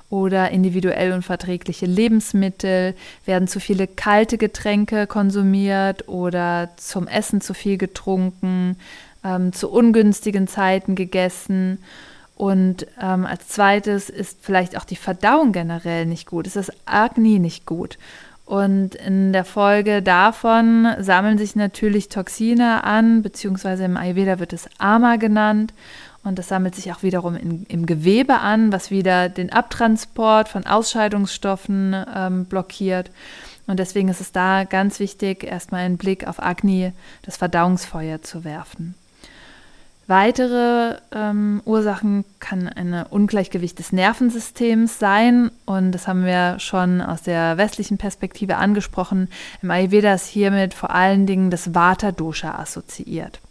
oder 0.09 0.51
individuell 0.51 1.13
unverträgliche 1.13 1.85
Lebensmittel? 1.85 2.93
Werden 3.23 3.47
zu 3.47 3.61
viele 3.61 3.87
kalte 3.87 4.37
Getränke 4.37 5.07
konsumiert 5.07 6.09
oder 6.09 6.71
zum 6.75 7.07
Essen 7.07 7.39
zu 7.39 7.53
viel 7.53 7.77
getrunken, 7.77 8.75
ähm, 9.23 9.53
zu 9.53 9.71
ungünstigen 9.71 10.49
Zeiten 10.49 10.93
gegessen? 10.93 11.79
Und 12.35 12.85
ähm, 13.01 13.25
als 13.25 13.47
zweites 13.47 14.09
ist 14.09 14.39
vielleicht 14.41 14.77
auch 14.77 14.83
die 14.83 14.97
Verdauung 14.97 15.53
generell 15.53 16.05
nicht 16.05 16.27
gut. 16.27 16.47
Ist 16.47 16.57
das 16.57 16.69
Agni 16.85 17.39
nicht 17.39 17.65
gut? 17.65 17.97
Und 18.47 18.95
in 18.95 19.33
der 19.33 19.43
Folge 19.43 20.01
davon 20.01 20.87
sammeln 20.99 21.37
sich 21.37 21.57
natürlich 21.57 22.07
Toxine 22.07 22.85
an, 22.85 23.21
beziehungsweise 23.21 23.83
im 23.83 23.97
Ayurveda 23.97 24.39
wird 24.39 24.53
es 24.53 24.69
Ama 24.77 25.17
genannt. 25.17 25.73
Und 26.23 26.39
das 26.39 26.47
sammelt 26.47 26.73
sich 26.73 26.93
auch 26.93 27.03
wiederum 27.03 27.35
in, 27.35 27.65
im 27.67 27.85
Gewebe 27.85 28.39
an, 28.39 28.71
was 28.71 28.89
wieder 28.89 29.27
den 29.27 29.51
Abtransport 29.51 30.47
von 30.47 30.65
Ausscheidungsstoffen 30.65 31.93
ähm, 32.15 32.45
blockiert. 32.45 33.11
Und 33.67 33.79
deswegen 33.79 34.07
ist 34.07 34.21
es 34.21 34.31
da 34.31 34.63
ganz 34.63 35.01
wichtig, 35.01 35.43
erstmal 35.43 35.81
einen 35.81 35.97
Blick 35.97 36.25
auf 36.25 36.41
Agni, 36.41 36.93
das 37.23 37.35
Verdauungsfeuer, 37.35 38.21
zu 38.21 38.45
werfen. 38.45 38.95
Weitere 40.09 40.95
ähm, 41.11 41.61
Ursachen 41.65 42.23
kann 42.39 42.69
ein 42.69 42.93
Ungleichgewicht 43.09 43.77
des 43.77 43.91
Nervensystems 43.91 44.99
sein 44.99 45.51
und 45.65 45.91
das 45.91 46.07
haben 46.07 46.23
wir 46.23 46.59
schon 46.59 47.01
aus 47.01 47.23
der 47.23 47.57
westlichen 47.57 47.97
Perspektive 47.97 48.55
angesprochen. 48.55 49.27
Im 49.61 49.69
Ayurveda 49.69 50.13
ist 50.13 50.27
hiermit 50.27 50.73
vor 50.73 50.91
allen 50.91 51.25
Dingen 51.25 51.51
das 51.51 51.75
Vata-Dosha 51.75 52.57
assoziiert. 52.57 53.41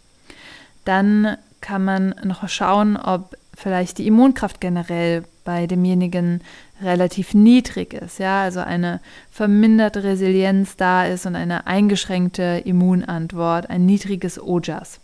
Dann 0.83 1.37
kann 1.61 1.85
man 1.85 2.15
noch 2.23 2.49
schauen, 2.49 2.97
ob 2.97 3.37
vielleicht 3.55 3.99
die 3.99 4.07
Immunkraft 4.07 4.59
generell 4.59 5.25
bei 5.45 5.67
demjenigen 5.67 6.41
relativ 6.81 7.35
niedrig 7.35 7.93
ist, 7.93 8.17
ja, 8.17 8.41
also 8.41 8.61
eine 8.61 8.99
verminderte 9.31 10.03
Resilienz 10.03 10.75
da 10.75 11.05
ist 11.05 11.27
und 11.27 11.35
eine 11.35 11.67
eingeschränkte 11.67 12.63
Immunantwort, 12.65 13.69
ein 13.69 13.85
niedriges 13.85 14.41
Ojas. 14.41 14.99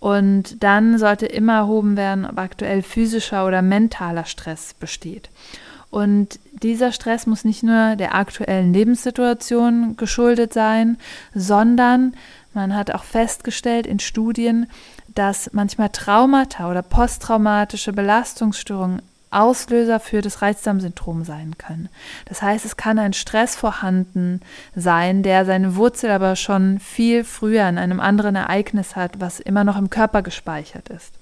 Und 0.00 0.62
dann 0.62 0.98
sollte 0.98 1.26
immer 1.26 1.54
erhoben 1.58 1.96
werden, 1.96 2.24
ob 2.26 2.38
aktuell 2.38 2.82
physischer 2.82 3.46
oder 3.46 3.62
mentaler 3.62 4.24
Stress 4.24 4.74
besteht. 4.74 5.30
Und 5.90 6.38
dieser 6.52 6.92
Stress 6.92 7.26
muss 7.26 7.44
nicht 7.44 7.62
nur 7.62 7.96
der 7.96 8.14
aktuellen 8.14 8.72
Lebenssituation 8.72 9.96
geschuldet 9.96 10.52
sein, 10.52 10.96
sondern 11.34 12.14
man 12.54 12.74
hat 12.74 12.92
auch 12.92 13.04
festgestellt 13.04 13.86
in 13.86 13.98
Studien, 13.98 14.66
dass 15.14 15.52
manchmal 15.52 15.90
Traumata 15.90 16.70
oder 16.70 16.82
posttraumatische 16.82 17.92
Belastungsstörungen 17.92 19.02
Auslöser 19.30 20.00
für 20.00 20.22
das 20.22 20.42
Reizdarmsyndrom 20.42 21.24
sein 21.24 21.56
können. 21.58 21.88
Das 22.26 22.42
heißt, 22.42 22.64
es 22.64 22.76
kann 22.76 22.98
ein 22.98 23.12
Stress 23.12 23.54
vorhanden 23.54 24.40
sein, 24.74 25.22
der 25.22 25.44
seine 25.44 25.76
Wurzel 25.76 26.10
aber 26.10 26.36
schon 26.36 26.80
viel 26.80 27.24
früher 27.24 27.68
in 27.68 27.78
einem 27.78 28.00
anderen 28.00 28.36
Ereignis 28.36 28.96
hat, 28.96 29.20
was 29.20 29.40
immer 29.40 29.64
noch 29.64 29.76
im 29.76 29.90
Körper 29.90 30.22
gespeichert 30.22 30.88
ist. 30.88 31.12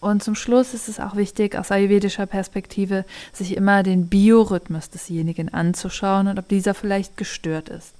Und 0.00 0.22
zum 0.22 0.34
Schluss 0.34 0.74
ist 0.74 0.88
es 0.88 1.00
auch 1.00 1.16
wichtig, 1.16 1.56
aus 1.56 1.72
ayurvedischer 1.72 2.26
Perspektive, 2.26 3.04
sich 3.32 3.56
immer 3.56 3.82
den 3.82 4.08
Biorhythmus 4.08 4.90
desjenigen 4.90 5.52
anzuschauen 5.52 6.28
und 6.28 6.38
ob 6.38 6.48
dieser 6.48 6.74
vielleicht 6.74 7.16
gestört 7.16 7.68
ist. 7.68 7.92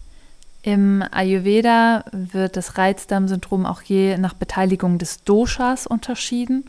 Im 0.62 1.04
Ayurveda 1.12 2.04
wird 2.12 2.56
das 2.56 2.76
Reizdarmsyndrom 2.76 3.64
auch 3.66 3.82
je 3.82 4.18
nach 4.18 4.34
Beteiligung 4.34 4.98
des 4.98 5.22
Doshas 5.22 5.86
unterschieden. 5.86 6.64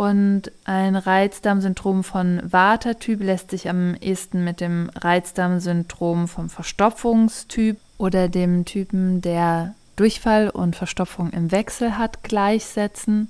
Und 0.00 0.50
ein 0.64 0.96
Reizdarmsyndrom 0.96 2.04
von 2.04 2.40
Vata-Typ 2.42 3.22
lässt 3.22 3.50
sich 3.50 3.68
am 3.68 3.94
ehesten 3.96 4.44
mit 4.44 4.62
dem 4.62 4.90
Reizdarmsyndrom 4.94 6.26
vom 6.26 6.48
Verstopfungstyp 6.48 7.76
oder 7.98 8.30
dem 8.30 8.64
Typen, 8.64 9.20
der 9.20 9.74
Durchfall 9.96 10.48
und 10.48 10.74
Verstopfung 10.74 11.28
im 11.34 11.52
Wechsel 11.52 11.98
hat, 11.98 12.22
gleichsetzen. 12.22 13.28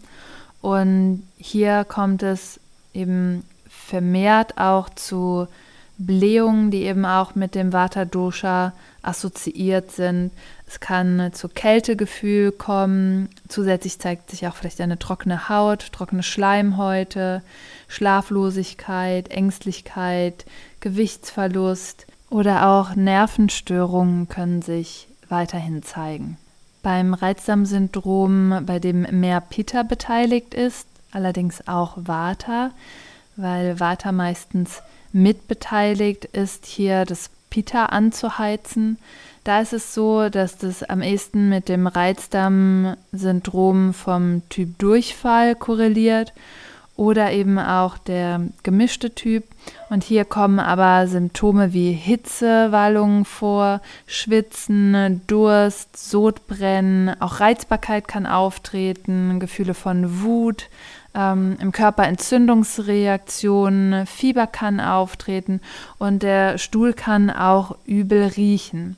Und 0.61 1.25
hier 1.39 1.85
kommt 1.85 2.23
es 2.23 2.61
eben 2.95 3.43
vermehrt 3.69 4.57
auch 4.57 4.91
zu 4.91 5.49
Blähungen, 5.99 6.71
die 6.71 6.85
eben 6.85 7.05
auch 7.05 7.35
mit 7.35 7.57
dem 7.57 7.73
Vata-Dosha 7.73 8.75
assoziiert 9.03 9.91
sind. 9.91 10.33
Es 10.67 10.81
kann 10.81 11.31
zu 11.33 11.49
Kältegefühl 11.49 12.53
kommen. 12.53 13.29
Zusätzlich 13.49 13.99
zeigt 13.99 14.31
sich 14.31 14.47
auch 14.47 14.57
vielleicht 14.57 14.81
eine 14.81 14.99
trockene 14.99 15.49
Haut, 15.49 15.93
trockene 15.93 16.23
Schleimhäute, 16.23 17.43
Schlaflosigkeit, 17.89 19.29
Ängstlichkeit, 19.29 20.45
Gewichtsverlust 20.81 22.07
oder 22.29 22.69
auch 22.69 22.95
Nervenstörungen 22.95 24.29
können 24.29 24.63
sich 24.63 25.09
weiterhin 25.29 25.83
zeigen. 25.83 26.39
Beim 26.83 27.13
Reizdarmsyndrom, 27.13 28.63
bei 28.65 28.79
dem 28.79 29.03
mehr 29.21 29.41
Pitta 29.41 29.83
beteiligt 29.83 30.55
ist, 30.55 30.87
allerdings 31.11 31.67
auch 31.69 31.97
Vata, 31.97 32.71
weil 33.37 33.81
Vata 33.81 34.13
meistens 34.13 34.83
mitbeteiligt 35.13 36.25
ist, 36.25 36.67
hier 36.67 37.05
das 37.05 37.31
Pita 37.51 37.87
anzuheizen. 37.87 38.99
Da 39.45 39.61
ist 39.61 39.73
es 39.73 39.95
so, 39.95 40.29
dass 40.29 40.59
das 40.59 40.83
am 40.83 41.03
ehesten 41.03 41.49
mit 41.49 41.69
dem 41.69 41.87
Reizdarmsyndrom 41.87 43.95
vom 43.95 44.43
Typ 44.49 44.77
Durchfall 44.79 45.55
korreliert 45.55 46.33
oder 47.01 47.33
eben 47.33 47.59
auch 47.59 47.97
der 47.97 48.43
gemischte 48.63 49.15
Typ. 49.15 49.45
Und 49.89 50.05
hier 50.05 50.27
kommen 50.27 50.61
aber 50.61 51.09
Symptome 51.09 51.73
wie 51.73 51.93
Hitzewallungen 51.93 53.25
vor, 53.25 53.81
Schwitzen, 54.07 55.23
Durst, 55.27 55.97
Sodbrennen, 55.97 57.19
auch 57.21 57.41
Reizbarkeit 57.41 58.07
kann 58.07 58.27
auftreten, 58.27 59.41
Gefühle 59.41 59.73
von 59.73 60.21
Wut, 60.21 60.69
ähm, 61.15 61.57
im 61.61 61.73
Körper 61.73 62.05
Entzündungsreaktionen, 62.05 64.07
Fieber 64.07 64.47
kann 64.47 64.81
auftreten 64.81 65.61
und 65.99 66.23
der 66.23 66.59
Stuhl 66.59 66.93
kann 66.93 67.31
auch 67.31 67.77
übel 67.87 68.25
riechen. 68.37 68.97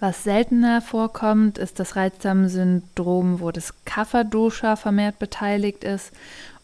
Was 0.00 0.24
seltener 0.24 0.80
vorkommt, 0.80 1.58
ist 1.58 1.78
das 1.78 1.94
Reizdarmsyndrom, 1.94 3.40
wo 3.40 3.50
das 3.50 3.74
Kapha-Dosha 3.84 4.76
vermehrt 4.76 5.18
beteiligt 5.18 5.84
ist. 5.84 6.12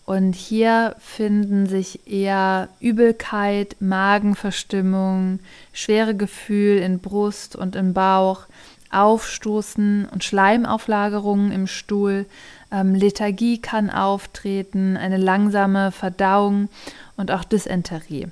Und 0.06 0.34
hier 0.34 0.94
finden 1.00 1.66
sich 1.66 2.06
eher 2.06 2.68
Übelkeit, 2.80 3.76
Magenverstimmung, 3.80 5.40
schwere 5.72 6.14
Gefühl 6.14 6.78
in 6.78 7.00
Brust 7.00 7.56
und 7.56 7.76
im 7.76 7.92
Bauch, 7.92 8.46
Aufstoßen 8.90 10.08
und 10.10 10.24
Schleimauflagerungen 10.24 11.52
im 11.52 11.66
Stuhl, 11.66 12.24
ähm, 12.70 12.94
Lethargie 12.94 13.59
kann 13.59 13.90
auftreten, 13.90 14.96
eine 14.96 15.18
langsame 15.18 15.92
Verdauung 15.92 16.68
und 17.16 17.31
auch 17.31 17.44
Dysenterie. 17.44 18.29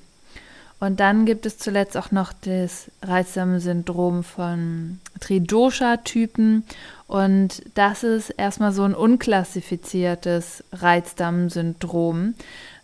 Und 0.80 1.00
dann 1.00 1.24
gibt 1.24 1.46
es 1.46 1.56
zuletzt 1.56 1.96
auch 1.96 2.10
noch 2.10 2.32
das 2.32 2.90
reizsame 3.02 3.60
Syndrom 3.60 4.22
von 4.22 5.00
Tridosha-Typen. 5.20 6.64
Und 7.06 7.62
das 7.74 8.02
ist 8.02 8.30
erstmal 8.30 8.72
so 8.72 8.82
ein 8.82 8.94
unklassifiziertes 8.94 10.62
Reizdarmsyndrom, 10.72 12.34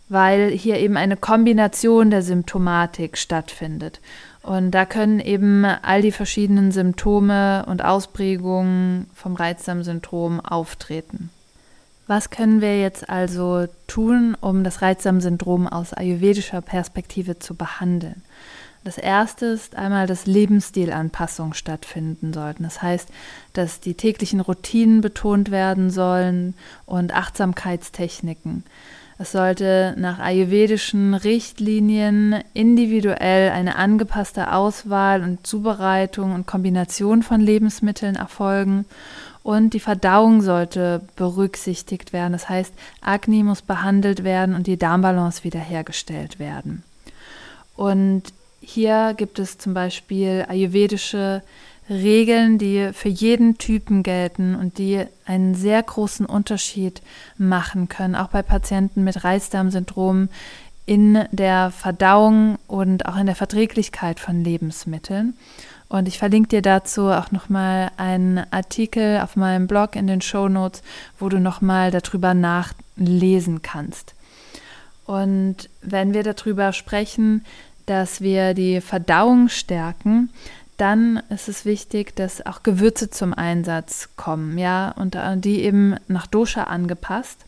weil 0.09 0.49
hier 0.49 0.79
eben 0.79 0.97
eine 0.97 1.15
Kombination 1.15 2.09
der 2.09 2.23
Symptomatik 2.23 3.17
stattfindet. 3.17 3.99
Und 4.41 4.71
da 4.71 4.85
können 4.85 5.19
eben 5.19 5.63
all 5.65 6.01
die 6.01 6.11
verschiedenen 6.11 6.71
Symptome 6.71 7.65
und 7.67 7.85
Ausprägungen 7.85 9.09
vom 9.13 9.35
Reizdarmsyndrom 9.35 10.39
auftreten. 10.39 11.29
Was 12.11 12.29
können 12.29 12.59
wir 12.59 12.77
jetzt 12.77 13.09
also 13.09 13.67
tun, 13.87 14.35
um 14.41 14.65
das 14.65 14.81
Reizdarmsyndrom 14.81 15.65
aus 15.65 15.93
ayurvedischer 15.93 16.59
Perspektive 16.59 17.39
zu 17.39 17.55
behandeln? 17.55 18.21
Das 18.83 18.97
erste 18.97 19.45
ist 19.45 19.77
einmal, 19.77 20.07
dass 20.07 20.25
Lebensstilanpassungen 20.25 21.53
stattfinden 21.53 22.33
sollten. 22.33 22.63
Das 22.63 22.81
heißt, 22.81 23.07
dass 23.53 23.79
die 23.79 23.93
täglichen 23.93 24.41
Routinen 24.41 24.99
betont 24.99 25.51
werden 25.51 25.89
sollen 25.89 26.53
und 26.85 27.15
Achtsamkeitstechniken. 27.15 28.65
Es 29.17 29.31
sollte 29.31 29.95
nach 29.97 30.19
ayurvedischen 30.19 31.13
Richtlinien 31.13 32.43
individuell 32.53 33.51
eine 33.51 33.77
angepasste 33.77 34.51
Auswahl 34.51 35.23
und 35.23 35.47
Zubereitung 35.47 36.33
und 36.33 36.45
Kombination 36.45 37.23
von 37.23 37.39
Lebensmitteln 37.39 38.17
erfolgen 38.17 38.83
und 39.43 39.73
die 39.73 39.79
Verdauung 39.79 40.41
sollte 40.41 41.01
berücksichtigt 41.15 42.13
werden. 42.13 42.33
Das 42.33 42.49
heißt, 42.49 42.73
Agni 43.01 43.43
muss 43.43 43.61
behandelt 43.61 44.23
werden 44.23 44.55
und 44.55 44.67
die 44.67 44.77
Darmbalance 44.77 45.43
wiederhergestellt 45.43 46.39
werden. 46.39 46.83
Und 47.75 48.23
hier 48.61 49.15
gibt 49.17 49.39
es 49.39 49.57
zum 49.57 49.73
Beispiel 49.73 50.45
ayurvedische 50.47 51.41
Regeln, 51.89 52.57
die 52.57 52.91
für 52.93 53.09
jeden 53.09 53.57
Typen 53.57 54.03
gelten 54.03 54.55
und 54.55 54.77
die 54.77 55.03
einen 55.25 55.55
sehr 55.55 55.81
großen 55.81 56.25
Unterschied 56.25 57.01
machen 57.37 57.89
können, 57.89 58.15
auch 58.15 58.29
bei 58.29 58.43
Patienten 58.43 59.03
mit 59.03 59.23
Reizdarmsyndrom 59.23 60.29
in 60.85 61.25
der 61.31 61.71
Verdauung 61.71 62.57
und 62.67 63.05
auch 63.07 63.17
in 63.17 63.25
der 63.25 63.35
Verträglichkeit 63.35 64.19
von 64.19 64.43
Lebensmitteln. 64.43 65.35
Und 65.91 66.07
ich 66.07 66.19
verlinke 66.19 66.47
dir 66.47 66.61
dazu 66.61 67.09
auch 67.09 67.31
nochmal 67.33 67.91
einen 67.97 68.37
Artikel 68.49 69.19
auf 69.19 69.35
meinem 69.35 69.67
Blog 69.67 69.97
in 69.97 70.07
den 70.07 70.21
Show 70.21 70.47
Notes, 70.47 70.83
wo 71.19 71.27
du 71.27 71.41
nochmal 71.41 71.91
darüber 71.91 72.33
nachlesen 72.33 73.61
kannst. 73.61 74.15
Und 75.05 75.69
wenn 75.81 76.13
wir 76.13 76.23
darüber 76.23 76.71
sprechen, 76.71 77.43
dass 77.87 78.21
wir 78.21 78.53
die 78.53 78.79
Verdauung 78.79 79.49
stärken, 79.49 80.29
dann 80.77 81.21
ist 81.27 81.49
es 81.49 81.65
wichtig, 81.65 82.15
dass 82.15 82.45
auch 82.45 82.63
Gewürze 82.63 83.09
zum 83.09 83.33
Einsatz 83.33 84.07
kommen, 84.15 84.57
ja, 84.57 84.91
und 84.91 85.17
die 85.43 85.61
eben 85.61 85.97
nach 86.07 86.25
Dosha 86.25 86.63
angepasst 86.63 87.39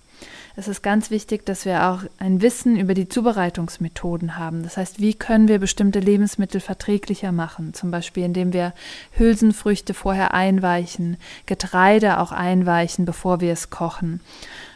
es 0.55 0.67
ist 0.67 0.83
ganz 0.83 1.09
wichtig, 1.09 1.45
dass 1.45 1.65
wir 1.65 1.87
auch 1.89 2.01
ein 2.19 2.41
Wissen 2.41 2.77
über 2.77 2.93
die 2.93 3.09
Zubereitungsmethoden 3.09 4.37
haben. 4.37 4.63
Das 4.63 4.77
heißt, 4.77 4.99
wie 4.99 5.13
können 5.13 5.47
wir 5.47 5.59
bestimmte 5.59 5.99
Lebensmittel 5.99 6.61
verträglicher 6.61 7.31
machen? 7.31 7.73
Zum 7.73 7.89
Beispiel, 7.89 8.23
indem 8.23 8.53
wir 8.53 8.73
Hülsenfrüchte 9.17 9.93
vorher 9.93 10.33
einweichen, 10.33 11.17
Getreide 11.45 12.19
auch 12.19 12.31
einweichen, 12.31 13.05
bevor 13.05 13.41
wir 13.41 13.53
es 13.53 13.69
kochen. 13.69 14.19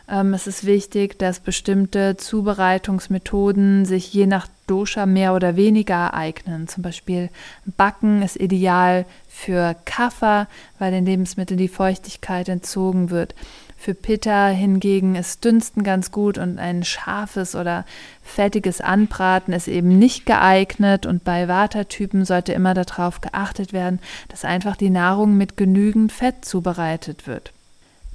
Ähm, 0.10 0.34
es 0.34 0.48
ist 0.48 0.66
wichtig, 0.66 1.20
dass 1.20 1.40
bestimmte 1.40 2.18
Zubereitungsmethoden 2.18 3.86
sich 3.86 4.14
je 4.14 4.26
nach 4.26 4.48
Dosha 4.66 5.06
mehr 5.06 5.34
oder 5.34 5.56
weniger 5.56 6.14
eignen. 6.14 6.68
Zum 6.68 6.84
Beispiel 6.84 7.30
Backen 7.66 8.22
ist 8.22 8.38
ideal 8.38 9.06
für 9.28 9.76
Kaffer, 9.86 10.48
weil 10.80 10.92
den 10.92 11.06
Lebensmitteln 11.06 11.58
die 11.58 11.68
Feuchtigkeit 11.68 12.50
entzogen 12.50 13.10
wird. 13.10 13.36
Für 13.80 13.94
Pitta 13.94 14.48
hingegen 14.48 15.16
ist 15.16 15.46
Dünsten 15.46 15.84
ganz 15.84 16.12
gut 16.12 16.38
und 16.40 16.58
ein 16.58 16.84
scharfes 16.84 17.56
oder 17.56 17.86
fettiges 18.24 18.82
Anbraten 18.82 19.54
ist 19.54 19.68
eben 19.68 20.00
nicht 20.00 20.26
geeignet. 20.26 21.06
Und 21.06 21.24
bei 21.24 21.48
Vata-Typen 21.48 22.26
sollte 22.26 22.54
immer 22.54 22.74
darauf 22.74 23.22
geachtet 23.22 23.74
werden, 23.74 24.00
dass 24.30 24.44
einfach 24.44 24.76
die 24.76 24.90
Nahrung 24.90 25.38
mit 25.38 25.58
genügend 25.58 26.12
Fett 26.12 26.44
zubereitet 26.44 27.28
wird. 27.28 27.54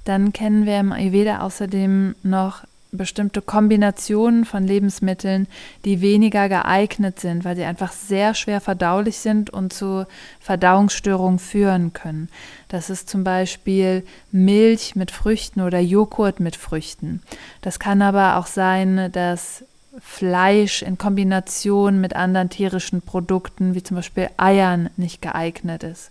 Dann 0.05 0.33
kennen 0.33 0.67
wir 0.67 0.81
im 0.81 0.93
Ayurveda 0.93 1.41
außerdem 1.41 2.17
noch 2.25 2.65
bestimmte 2.93 3.41
Kombinationen 3.41 4.45
von 4.45 4.67
Lebensmitteln, 4.67 5.49
die 5.87 6.03
weniger 6.03 6.51
geeignet 6.51 7.19
sind, 7.19 7.43
weil 7.43 7.57
sie 7.57 7.65
einfach 7.65 7.91
sehr 7.91 8.35
schwer 8.35 8.61
verdaulich 8.61 9.17
sind 9.17 9.49
und 9.49 9.73
zu 9.73 10.07
Verdauungsstörungen 10.41 11.39
führen 11.39 11.95
können. 11.95 12.29
Das 12.69 12.91
ist 12.91 13.09
zum 13.09 13.25
Beispiel 13.25 14.05
Milch 14.31 14.95
mit 14.95 15.11
Früchten 15.11 15.63
oder 15.63 15.81
Joghurt 15.81 16.39
mit 16.39 16.55
Früchten. 16.55 17.23
Das 17.63 17.79
kann 17.79 18.03
aber 18.03 18.37
auch 18.37 18.47
sein, 18.47 19.11
dass 19.13 19.65
Fleisch 19.99 20.83
in 20.83 20.99
Kombination 20.99 22.01
mit 22.01 22.15
anderen 22.15 22.51
tierischen 22.51 23.01
Produkten, 23.01 23.75
wie 23.75 23.83
zum 23.83 23.97
Beispiel 23.97 24.29
Eiern, 24.37 24.91
nicht 24.97 25.23
geeignet 25.23 25.83
ist 25.83 26.11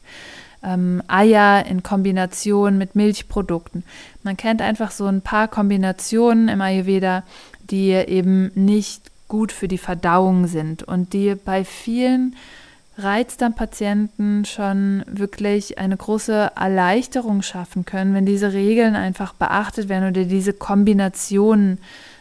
ähm, 0.63 1.01
Eier 1.07 1.65
in 1.65 1.83
Kombination 1.83 2.77
mit 2.77 2.95
Milchprodukten. 2.95 3.83
Man 4.23 4.37
kennt 4.37 4.61
einfach 4.61 4.91
so 4.91 5.05
ein 5.05 5.21
paar 5.21 5.47
Kombinationen 5.47 6.47
im 6.47 6.61
Ayurveda, 6.61 7.23
die 7.69 7.91
eben 7.91 8.51
nicht 8.55 9.11
gut 9.27 9.51
für 9.51 9.67
die 9.67 9.77
Verdauung 9.77 10.47
sind 10.47 10.83
und 10.83 11.13
die 11.13 11.35
bei 11.35 11.63
vielen 11.63 12.35
Reizdarmpatienten 12.97 14.45
schon 14.45 15.03
wirklich 15.07 15.77
eine 15.77 15.95
große 15.95 16.51
Erleichterung 16.55 17.41
schaffen 17.41 17.85
können, 17.85 18.13
wenn 18.13 18.25
diese 18.25 18.53
Regeln 18.53 18.95
einfach 18.95 19.33
beachtet 19.33 19.89
werden 19.89 20.09
oder 20.09 20.25
diese 20.25 20.53
Kombinationen 20.53 21.79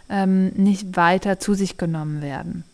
ähm, 0.09 0.51
nicht 0.51 0.97
weiter 0.97 1.39
zu 1.39 1.55
sich 1.55 1.77
genommen 1.77 2.23
werden. 2.23 2.65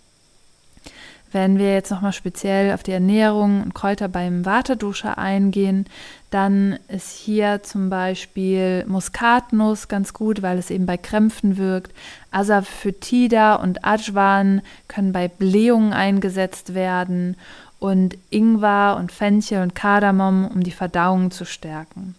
Wenn 1.33 1.59
wir 1.59 1.75
jetzt 1.75 1.91
nochmal 1.91 2.13
speziell 2.13 2.73
auf 2.73 2.83
die 2.83 2.93
Ernährung 2.93 3.63
und 3.63 3.75
Kräuter 3.75 4.09
beim 4.09 4.47
Waterduscha 4.47 5.15
eingehen, 5.15 5.87
dann 6.31 6.79
ist 6.89 7.11
hier 7.13 7.63
zum 7.63 7.91
Beispiel 7.91 8.85
Muskatnuss 8.87 9.89
ganz 9.89 10.13
gut, 10.13 10.43
weil 10.43 10.59
es 10.59 10.71
eben 10.71 10.87
bei 10.87 10.97
Krämpfen 10.97 11.57
wirkt. 11.57 11.93
Asafoetida 12.31 13.57
und 13.57 13.85
Ajwan 13.85 14.63
können 14.89 15.13
bei 15.13 15.29
Blähungen 15.29 15.93
eingesetzt 15.93 16.75
werden 16.75 17.37
und 17.79 18.17
Ingwer 18.31 18.97
und 18.99 19.13
Fenchel 19.13 19.63
und 19.63 19.75
Kardamom, 19.75 20.47
um 20.47 20.63
die 20.63 20.71
Verdauung 20.71 21.31
zu 21.31 21.45
stärken. 21.45 22.15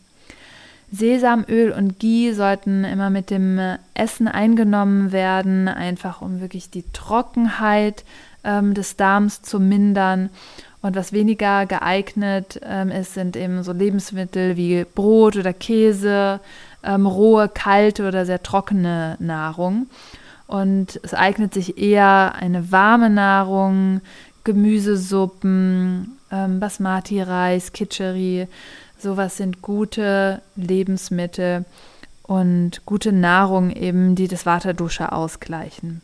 Sesamöl 0.91 1.71
und 1.71 1.99
Ghee 1.99 2.31
sollten 2.31 2.85
immer 2.85 3.09
mit 3.09 3.29
dem 3.29 3.59
Essen 3.93 4.27
eingenommen 4.27 5.11
werden, 5.11 5.67
einfach 5.67 6.21
um 6.21 6.39
wirklich 6.39 6.69
die 6.69 6.85
Trockenheit 6.93 8.05
ähm, 8.47 8.73
des 8.73 8.95
Darms 8.95 9.43
zu 9.43 9.59
mindern. 9.59 10.29
Und 10.81 10.95
was 10.95 11.11
weniger 11.11 11.65
geeignet 11.65 12.61
ähm, 12.63 12.89
ist, 12.89 13.13
sind 13.13 13.35
eben 13.35 13.61
so 13.61 13.73
Lebensmittel 13.73 14.55
wie 14.55 14.85
Brot 14.85 15.35
oder 15.35 15.53
Käse, 15.53 16.39
ähm, 16.83 17.05
rohe, 17.05 17.49
kalte 17.49 18.07
oder 18.07 18.25
sehr 18.25 18.41
trockene 18.41 19.17
Nahrung. 19.19 19.87
Und 20.47 20.99
es 21.03 21.13
eignet 21.13 21.53
sich 21.53 21.77
eher 21.77 22.35
eine 22.35 22.71
warme 22.71 23.09
Nahrung, 23.09 24.01
Gemüsesuppen, 24.45 26.17
ähm, 26.31 26.59
Basmati-Reis, 26.61 27.73
Kitscheri. 27.73 28.47
Sowas 28.97 29.35
sind 29.35 29.61
gute 29.61 30.41
Lebensmittel 30.55 31.65
und 32.23 32.85
gute 32.85 33.11
Nahrung 33.11 33.71
eben, 33.71 34.15
die 34.15 34.29
das 34.29 34.45
Waterdusche 34.45 35.11
ausgleichen 35.11 36.01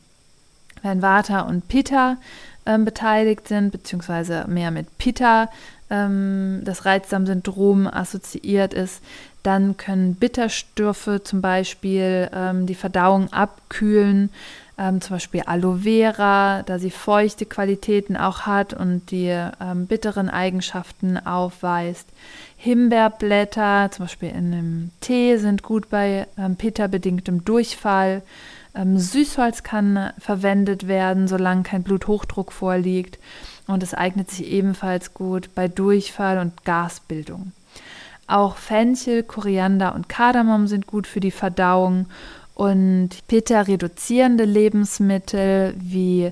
wenn 0.83 1.01
Vata 1.01 1.41
und 1.41 1.67
Pitta 1.67 2.17
ähm, 2.65 2.85
beteiligt 2.85 3.47
sind, 3.47 3.71
beziehungsweise 3.71 4.45
mehr 4.47 4.71
mit 4.71 4.97
Pitta 4.97 5.49
ähm, 5.89 6.61
das 6.63 6.85
Reizdarmsyndrom 6.85 7.87
assoziiert 7.87 8.73
ist, 8.73 9.01
dann 9.43 9.75
können 9.75 10.15
Bitterstoffe 10.15 11.19
zum 11.23 11.41
Beispiel 11.41 12.29
ähm, 12.33 12.65
die 12.65 12.75
Verdauung 12.75 13.31
abkühlen, 13.33 14.29
ähm, 14.77 15.01
zum 15.01 15.17
Beispiel 15.17 15.43
Aloe 15.45 15.79
Vera, 15.79 16.63
da 16.63 16.79
sie 16.79 16.91
feuchte 16.91 17.45
Qualitäten 17.45 18.15
auch 18.15 18.41
hat 18.41 18.73
und 18.73 19.11
die 19.11 19.27
ähm, 19.27 19.85
bitteren 19.87 20.29
Eigenschaften 20.29 21.17
aufweist. 21.17 22.07
Himbeerblätter, 22.57 23.89
zum 23.91 24.05
Beispiel 24.05 24.29
in 24.29 24.53
einem 24.53 24.91
Tee, 25.01 25.37
sind 25.37 25.63
gut 25.63 25.89
bei 25.89 26.27
ähm, 26.37 26.55
Pitta-bedingtem 26.55 27.43
Durchfall. 27.43 28.21
Ähm, 28.75 28.97
Süßholz 28.97 29.63
kann 29.63 30.11
verwendet 30.19 30.87
werden, 30.87 31.27
solange 31.27 31.63
kein 31.63 31.83
Bluthochdruck 31.83 32.51
vorliegt. 32.51 33.19
Und 33.67 33.83
es 33.83 33.93
eignet 33.93 34.29
sich 34.29 34.45
ebenfalls 34.47 35.13
gut 35.13 35.49
bei 35.55 35.67
Durchfall 35.67 36.39
und 36.39 36.65
Gasbildung. 36.65 37.51
Auch 38.27 38.57
Fenchel, 38.57 39.23
Koriander 39.23 39.95
und 39.95 40.09
Kardamom 40.09 40.67
sind 40.67 40.87
gut 40.87 41.07
für 41.07 41.19
die 41.19 41.31
Verdauung 41.31 42.07
und 42.55 43.09
Pitta-reduzierende 43.27 44.45
Lebensmittel 44.45 45.73
wie 45.77 46.31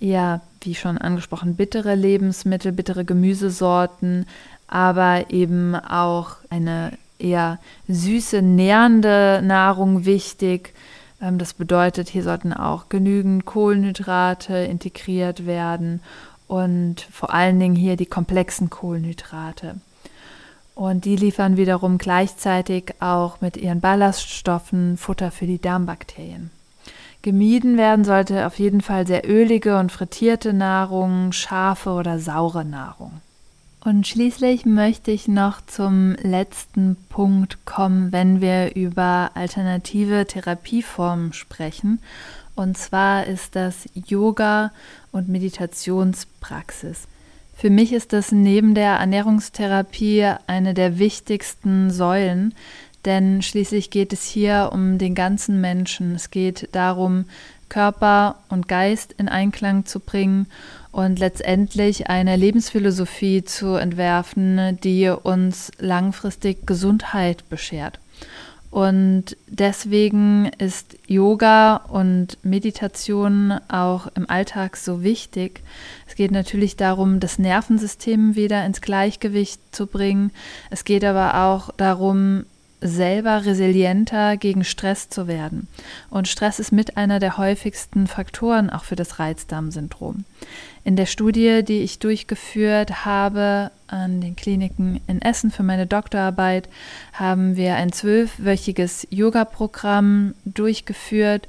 ja, 0.00 0.40
wie 0.60 0.74
schon 0.74 0.98
angesprochen, 0.98 1.56
bittere 1.56 1.94
Lebensmittel, 1.94 2.72
bittere 2.72 3.04
Gemüsesorten, 3.04 4.26
aber 4.66 5.30
eben 5.30 5.74
auch 5.74 6.36
eine 6.50 6.92
eher 7.18 7.58
süße, 7.88 8.42
nährende 8.42 9.40
Nahrung 9.42 10.04
wichtig, 10.04 10.74
das 11.20 11.52
bedeutet, 11.52 12.08
hier 12.08 12.22
sollten 12.22 12.52
auch 12.52 12.88
genügend 12.88 13.44
Kohlenhydrate 13.44 14.56
integriert 14.56 15.46
werden 15.46 16.00
und 16.46 17.00
vor 17.10 17.34
allen 17.34 17.58
Dingen 17.58 17.74
hier 17.74 17.96
die 17.96 18.06
komplexen 18.06 18.70
Kohlenhydrate. 18.70 19.76
Und 20.74 21.04
die 21.04 21.16
liefern 21.16 21.56
wiederum 21.56 21.98
gleichzeitig 21.98 22.94
auch 23.00 23.40
mit 23.40 23.56
ihren 23.56 23.80
Ballaststoffen 23.80 24.96
Futter 24.96 25.32
für 25.32 25.46
die 25.46 25.60
Darmbakterien. 25.60 26.50
Gemieden 27.22 27.76
werden 27.76 28.04
sollte 28.04 28.46
auf 28.46 28.60
jeden 28.60 28.80
Fall 28.80 29.04
sehr 29.04 29.28
ölige 29.28 29.76
und 29.78 29.90
frittierte 29.90 30.52
Nahrung, 30.52 31.32
scharfe 31.32 31.90
oder 31.90 32.20
saure 32.20 32.64
Nahrung. 32.64 33.20
Und 33.80 34.06
schließlich 34.06 34.66
möchte 34.66 35.12
ich 35.12 35.28
noch 35.28 35.60
zum 35.64 36.14
letzten 36.20 36.96
Punkt 37.08 37.64
kommen, 37.64 38.10
wenn 38.10 38.40
wir 38.40 38.74
über 38.74 39.30
alternative 39.34 40.26
Therapieformen 40.26 41.32
sprechen. 41.32 42.00
Und 42.56 42.76
zwar 42.76 43.26
ist 43.26 43.54
das 43.54 43.88
Yoga 43.94 44.72
und 45.12 45.28
Meditationspraxis. 45.28 47.06
Für 47.54 47.70
mich 47.70 47.92
ist 47.92 48.12
das 48.12 48.32
neben 48.32 48.74
der 48.74 48.94
Ernährungstherapie 48.94 50.32
eine 50.48 50.74
der 50.74 50.98
wichtigsten 50.98 51.90
Säulen, 51.90 52.54
denn 53.04 53.42
schließlich 53.42 53.90
geht 53.90 54.12
es 54.12 54.24
hier 54.24 54.70
um 54.72 54.98
den 54.98 55.14
ganzen 55.14 55.60
Menschen. 55.60 56.16
Es 56.16 56.30
geht 56.30 56.68
darum, 56.72 57.26
Körper 57.68 58.36
und 58.48 58.66
Geist 58.66 59.14
in 59.18 59.28
Einklang 59.28 59.86
zu 59.86 60.00
bringen 60.00 60.46
und 60.98 61.20
letztendlich 61.20 62.08
eine 62.08 62.34
Lebensphilosophie 62.34 63.44
zu 63.44 63.74
entwerfen, 63.76 64.80
die 64.82 65.08
uns 65.08 65.70
langfristig 65.78 66.66
Gesundheit 66.66 67.48
beschert. 67.48 68.00
Und 68.72 69.36
deswegen 69.46 70.50
ist 70.58 70.96
Yoga 71.06 71.76
und 71.76 72.36
Meditation 72.42 73.52
auch 73.68 74.08
im 74.16 74.28
Alltag 74.28 74.76
so 74.76 75.04
wichtig. 75.04 75.60
Es 76.08 76.16
geht 76.16 76.32
natürlich 76.32 76.74
darum, 76.74 77.20
das 77.20 77.38
Nervensystem 77.38 78.34
wieder 78.34 78.66
ins 78.66 78.80
Gleichgewicht 78.80 79.60
zu 79.70 79.86
bringen. 79.86 80.32
Es 80.68 80.84
geht 80.84 81.04
aber 81.04 81.44
auch 81.44 81.70
darum, 81.76 82.44
selber 82.80 83.44
resilienter 83.44 84.36
gegen 84.36 84.64
Stress 84.64 85.08
zu 85.08 85.26
werden. 85.26 85.68
Und 86.10 86.28
Stress 86.28 86.58
ist 86.58 86.72
mit 86.72 86.96
einer 86.96 87.18
der 87.18 87.38
häufigsten 87.38 88.06
Faktoren 88.06 88.70
auch 88.70 88.84
für 88.84 88.96
das 88.96 89.18
Reizdarmsyndrom. 89.18 90.24
In 90.84 90.96
der 90.96 91.06
Studie, 91.06 91.62
die 91.64 91.80
ich 91.80 91.98
durchgeführt 91.98 93.04
habe 93.04 93.70
an 93.88 94.20
den 94.20 94.36
Kliniken 94.36 95.00
in 95.06 95.20
Essen 95.20 95.50
für 95.50 95.62
meine 95.62 95.86
Doktorarbeit, 95.86 96.68
haben 97.12 97.56
wir 97.56 97.74
ein 97.74 97.92
zwölfwöchiges 97.92 99.06
Yoga-Programm 99.10 100.34
durchgeführt, 100.44 101.48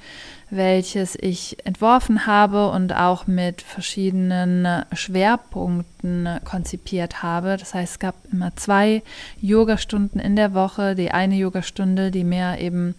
welches 0.49 1.15
ich 1.15 1.57
entworfen 1.65 2.25
habe 2.25 2.69
und 2.69 2.95
auch 2.95 3.27
mit 3.27 3.61
verschiedenen 3.61 4.67
Schwerpunkten 4.93 6.39
konzipiert 6.43 7.21
habe. 7.21 7.57
Das 7.57 7.73
heißt, 7.73 7.93
es 7.93 7.99
gab 7.99 8.15
immer 8.31 8.55
zwei 8.55 9.03
Yogastunden 9.41 10.19
in 10.19 10.35
der 10.35 10.53
Woche. 10.53 10.95
Die 10.95 11.11
eine 11.11 11.35
Yogastunde, 11.35 12.11
die 12.11 12.23
mehr 12.23 12.59
eben 12.59 12.95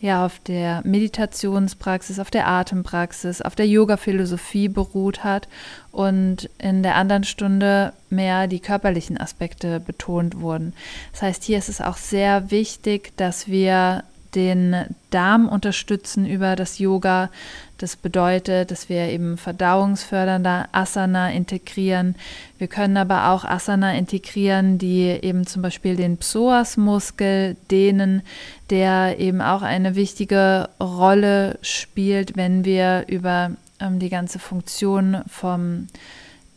ja 0.00 0.26
auf 0.26 0.40
der 0.40 0.82
Meditationspraxis, 0.84 2.18
auf 2.18 2.30
der 2.30 2.48
Atempraxis, 2.48 3.40
auf 3.40 3.54
der 3.54 3.68
Yoga-Philosophie 3.68 4.68
beruht 4.68 5.22
hat 5.22 5.48
und 5.92 6.50
in 6.58 6.82
der 6.82 6.96
anderen 6.96 7.24
Stunde 7.24 7.92
mehr 8.10 8.48
die 8.48 8.60
körperlichen 8.60 9.18
Aspekte 9.18 9.78
betont 9.80 10.40
wurden. 10.40 10.74
Das 11.12 11.22
heißt, 11.22 11.44
hier 11.44 11.58
ist 11.58 11.68
es 11.68 11.80
auch 11.80 11.96
sehr 11.96 12.50
wichtig, 12.50 13.16
dass 13.16 13.46
wir 13.46 14.02
den 14.34 14.74
Darm 15.10 15.48
unterstützen 15.48 16.26
über 16.26 16.56
das 16.56 16.78
Yoga. 16.78 17.30
Das 17.78 17.96
bedeutet, 17.96 18.70
dass 18.70 18.88
wir 18.88 19.08
eben 19.08 19.36
verdauungsfördernde 19.36 20.66
Asana 20.72 21.32
integrieren. 21.32 22.14
Wir 22.58 22.68
können 22.68 22.96
aber 22.96 23.30
auch 23.30 23.44
Asana 23.44 23.94
integrieren, 23.94 24.78
die 24.78 25.08
eben 25.08 25.46
zum 25.46 25.62
Beispiel 25.62 25.96
den 25.96 26.16
Psoasmuskel 26.16 27.56
dehnen, 27.70 28.22
der 28.70 29.18
eben 29.18 29.40
auch 29.40 29.62
eine 29.62 29.96
wichtige 29.96 30.68
Rolle 30.80 31.58
spielt, 31.62 32.36
wenn 32.36 32.64
wir 32.64 33.04
über 33.08 33.50
ähm, 33.80 33.98
die 33.98 34.10
ganze 34.10 34.38
Funktion 34.38 35.22
vom 35.26 35.88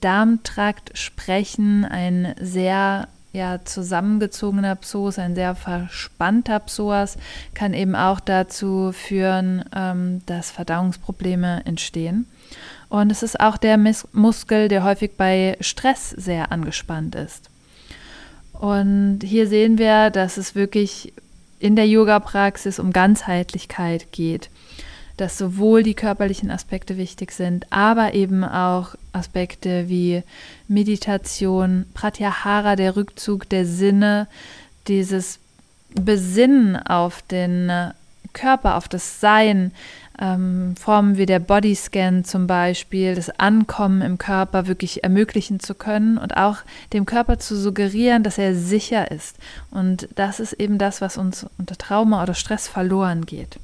Darmtrakt 0.02 0.98
sprechen. 0.98 1.86
Ein 1.86 2.36
sehr 2.40 3.08
ja, 3.36 3.60
zusammengezogener 3.64 4.76
Psoas, 4.76 5.20
ein 5.20 5.36
sehr 5.36 5.56
verspannter 5.56 6.60
Psoas, 6.62 7.18
kann 7.54 7.74
eben 7.74 7.96
auch 7.96 8.20
dazu 8.20 8.92
führen, 8.94 9.66
ähm, 9.76 10.22
dass 10.26 10.52
Verdauungsprobleme 10.52 11.64
entstehen. 11.66 12.28
Und 12.90 13.12
es 13.12 13.24
ist 13.24 13.40
auch 13.40 13.58
der 13.58 13.78
Mus 13.78 14.08
Muskel, 14.14 14.70
der 14.70 14.84
häufig 14.84 15.12
bei 15.18 15.58
Stress 15.60 16.12
sehr 16.12 16.52
angespannt 16.52 17.16
ist. 17.16 17.50
Und 18.54 19.20
hier 19.24 19.48
sehen 19.48 19.78
wir, 19.78 20.10
dass 20.12 20.38
es 20.38 20.56
wirklich 20.56 21.14
in 21.60 21.76
der 21.76 21.88
Yoga-Praxis 21.88 22.80
um 22.80 22.94
Ganzheitlichkeit 22.94 24.12
geht 24.12 24.50
dass 25.18 25.38
sowohl 25.38 25.84
die 25.84 25.94
körperlichen 25.94 26.52
Aspekte 26.52 26.98
wichtig 26.98 27.32
sind, 27.32 27.72
aber 27.72 28.14
eben 28.14 28.44
auch 28.44 28.96
Aspekte 29.14 29.88
wie 29.88 30.24
Meditation, 30.68 31.86
Pratyahara, 31.94 32.76
der 32.76 32.96
Rückzug 32.96 33.48
der 33.50 33.66
Sinne, 33.66 34.28
dieses 34.88 35.40
Besinnen 35.94 36.76
auf 36.76 37.22
den 37.22 37.72
Körper, 38.34 38.76
auf 38.76 38.90
das 38.90 39.22
Sein, 39.22 39.72
ähm, 40.20 40.76
Formen 40.78 41.18
wie 41.18 41.26
der 41.26 41.40
Bodyscan 41.40 42.24
zum 42.24 42.48
Beispiel, 42.48 43.16
das 43.16 43.30
Ankommen 43.30 44.02
im 44.02 44.18
Körper 44.18 44.68
wirklich 44.68 45.04
ermöglichen 45.04 45.60
zu 45.60 45.74
können 45.74 46.18
und 46.18 46.38
auch 46.38 46.58
dem 46.94 47.06
Körper 47.06 47.40
zu 47.40 47.56
suggerieren, 47.58 48.24
dass 48.24 48.38
er 48.38 48.56
sicher 48.56 49.12
ist. 49.12 49.38
Und 49.72 50.08
das 50.16 50.40
ist 50.40 50.54
eben 50.54 50.78
das, 50.78 51.02
was 51.02 51.18
uns 51.18 51.46
unter 51.58 51.78
Trauma 51.78 52.24
oder 52.24 52.34
Stress 52.34 52.68
verloren 52.68 53.26
geht. 53.26 53.58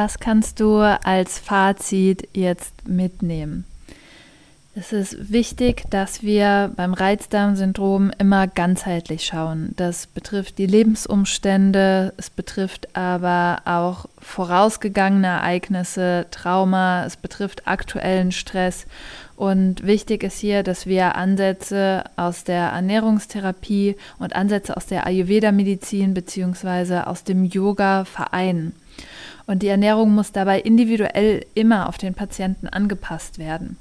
Was 0.00 0.20
kannst 0.20 0.60
du 0.60 0.76
als 0.76 1.40
Fazit 1.40 2.28
jetzt 2.32 2.86
mitnehmen? 2.86 3.64
Es 4.76 4.92
ist 4.92 5.32
wichtig, 5.32 5.90
dass 5.90 6.22
wir 6.22 6.70
beim 6.76 6.94
Reizdarmsyndrom 6.94 8.12
immer 8.16 8.46
ganzheitlich 8.46 9.26
schauen. 9.26 9.70
Das 9.74 10.06
betrifft 10.06 10.58
die 10.58 10.66
Lebensumstände, 10.66 12.14
es 12.16 12.30
betrifft 12.30 12.94
aber 12.96 13.62
auch 13.64 14.06
vorausgegangene 14.20 15.26
Ereignisse, 15.26 16.26
Trauma, 16.30 17.04
es 17.04 17.16
betrifft 17.16 17.66
aktuellen 17.66 18.30
Stress. 18.30 18.86
Und 19.34 19.84
wichtig 19.84 20.22
ist 20.22 20.38
hier, 20.38 20.62
dass 20.62 20.86
wir 20.86 21.16
Ansätze 21.16 22.04
aus 22.14 22.44
der 22.44 22.68
Ernährungstherapie 22.68 23.96
und 24.20 24.36
Ansätze 24.36 24.76
aus 24.76 24.86
der 24.86 25.08
Ayurveda-Medizin 25.08 26.14
bzw. 26.14 27.00
aus 27.00 27.24
dem 27.24 27.44
Yoga 27.44 28.04
vereinen. 28.04 28.74
Und 29.48 29.62
die 29.62 29.68
Ernährung 29.68 30.14
muss 30.14 30.30
dabei 30.30 30.60
individuell 30.60 31.44
immer 31.54 31.88
auf 31.88 31.96
den 31.96 32.12
Patienten 32.12 32.68
angepasst 32.68 33.38
werden. 33.38 33.78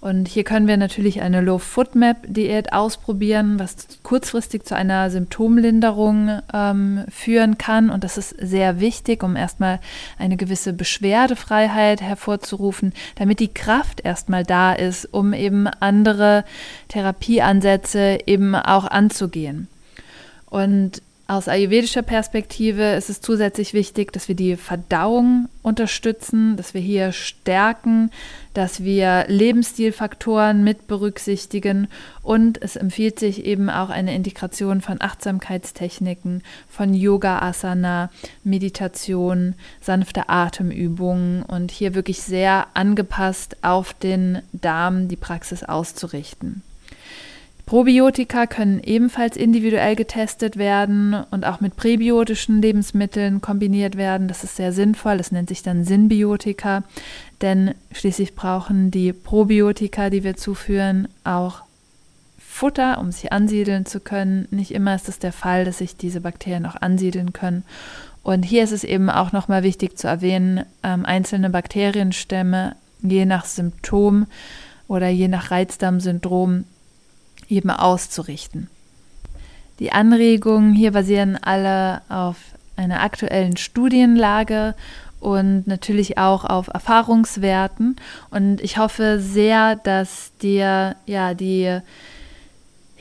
Und 0.00 0.26
hier 0.26 0.42
können 0.42 0.66
wir 0.66 0.76
natürlich 0.76 1.22
eine 1.22 1.40
Low-Food-Map-Diät 1.40 2.72
ausprobieren, 2.72 3.60
was 3.60 3.76
kurzfristig 4.02 4.64
zu 4.64 4.74
einer 4.74 5.10
Symptomlinderung 5.10 6.40
ähm, 6.52 7.04
führen 7.08 7.58
kann. 7.58 7.90
Und 7.90 8.02
das 8.02 8.18
ist 8.18 8.34
sehr 8.40 8.80
wichtig, 8.80 9.22
um 9.22 9.36
erstmal 9.36 9.78
eine 10.18 10.36
gewisse 10.36 10.72
Beschwerdefreiheit 10.72 12.02
hervorzurufen, 12.02 12.92
damit 13.14 13.38
die 13.38 13.54
Kraft 13.54 14.00
erstmal 14.00 14.42
da 14.42 14.72
ist, 14.72 15.06
um 15.14 15.32
eben 15.32 15.68
andere 15.68 16.44
Therapieansätze 16.88 18.18
eben 18.26 18.56
auch 18.56 18.86
anzugehen. 18.86 19.68
Und 20.50 21.02
aus 21.26 21.48
ayurvedischer 21.48 22.02
Perspektive 22.02 22.92
ist 22.92 23.08
es 23.08 23.22
zusätzlich 23.22 23.72
wichtig, 23.72 24.12
dass 24.12 24.28
wir 24.28 24.34
die 24.34 24.56
Verdauung 24.56 25.48
unterstützen, 25.62 26.58
dass 26.58 26.74
wir 26.74 26.82
hier 26.82 27.12
stärken, 27.12 28.10
dass 28.52 28.84
wir 28.84 29.24
Lebensstilfaktoren 29.28 30.62
mit 30.62 30.86
berücksichtigen 30.86 31.88
und 32.22 32.60
es 32.60 32.76
empfiehlt 32.76 33.18
sich 33.18 33.46
eben 33.46 33.70
auch 33.70 33.88
eine 33.88 34.14
Integration 34.14 34.82
von 34.82 35.00
Achtsamkeitstechniken, 35.00 36.42
von 36.68 36.92
Yoga, 36.92 37.38
Asana, 37.38 38.10
Meditation, 38.42 39.54
sanfte 39.80 40.28
Atemübungen 40.28 41.42
und 41.42 41.70
hier 41.70 41.94
wirklich 41.94 42.20
sehr 42.20 42.66
angepasst 42.74 43.56
auf 43.62 43.94
den 43.94 44.42
Darm 44.52 45.08
die 45.08 45.16
Praxis 45.16 45.64
auszurichten. 45.64 46.62
Probiotika 47.66 48.46
können 48.46 48.82
ebenfalls 48.82 49.36
individuell 49.36 49.96
getestet 49.96 50.58
werden 50.58 51.14
und 51.30 51.46
auch 51.46 51.60
mit 51.60 51.76
präbiotischen 51.76 52.60
Lebensmitteln 52.60 53.40
kombiniert 53.40 53.96
werden. 53.96 54.28
Das 54.28 54.44
ist 54.44 54.56
sehr 54.56 54.72
sinnvoll. 54.72 55.16
Das 55.16 55.32
nennt 55.32 55.48
sich 55.48 55.62
dann 55.62 55.84
Synbiotika, 55.84 56.82
denn 57.40 57.74
schließlich 57.92 58.34
brauchen 58.34 58.90
die 58.90 59.14
Probiotika, 59.14 60.10
die 60.10 60.24
wir 60.24 60.36
zuführen, 60.36 61.08
auch 61.24 61.62
Futter, 62.38 62.98
um 62.98 63.10
sich 63.10 63.32
ansiedeln 63.32 63.86
zu 63.86 63.98
können. 63.98 64.46
Nicht 64.50 64.70
immer 64.70 64.94
ist 64.94 65.08
es 65.08 65.18
der 65.18 65.32
Fall, 65.32 65.64
dass 65.64 65.78
sich 65.78 65.96
diese 65.96 66.20
Bakterien 66.20 66.66
auch 66.66 66.76
ansiedeln 66.76 67.32
können. 67.32 67.64
Und 68.22 68.44
hier 68.44 68.62
ist 68.62 68.72
es 68.72 68.84
eben 68.84 69.10
auch 69.10 69.32
nochmal 69.32 69.62
wichtig 69.62 69.98
zu 69.98 70.06
erwähnen, 70.06 70.64
ähm, 70.82 71.04
einzelne 71.04 71.50
Bakterienstämme 71.50 72.76
je 73.02 73.24
nach 73.26 73.44
Symptom 73.44 74.26
oder 74.86 75.08
je 75.08 75.28
nach 75.28 75.50
Reizdarmsyndrom 75.50 76.64
eben 77.48 77.70
auszurichten. 77.70 78.68
Die 79.78 79.92
Anregungen 79.92 80.72
hier 80.72 80.92
basieren 80.92 81.36
alle 81.36 82.02
auf 82.08 82.36
einer 82.76 83.02
aktuellen 83.02 83.56
Studienlage 83.56 84.74
und 85.20 85.66
natürlich 85.66 86.18
auch 86.18 86.44
auf 86.44 86.68
Erfahrungswerten. 86.68 87.96
Und 88.30 88.60
ich 88.60 88.78
hoffe 88.78 89.18
sehr, 89.20 89.76
dass 89.76 90.32
dir 90.42 90.96
ja 91.06 91.34
die 91.34 91.80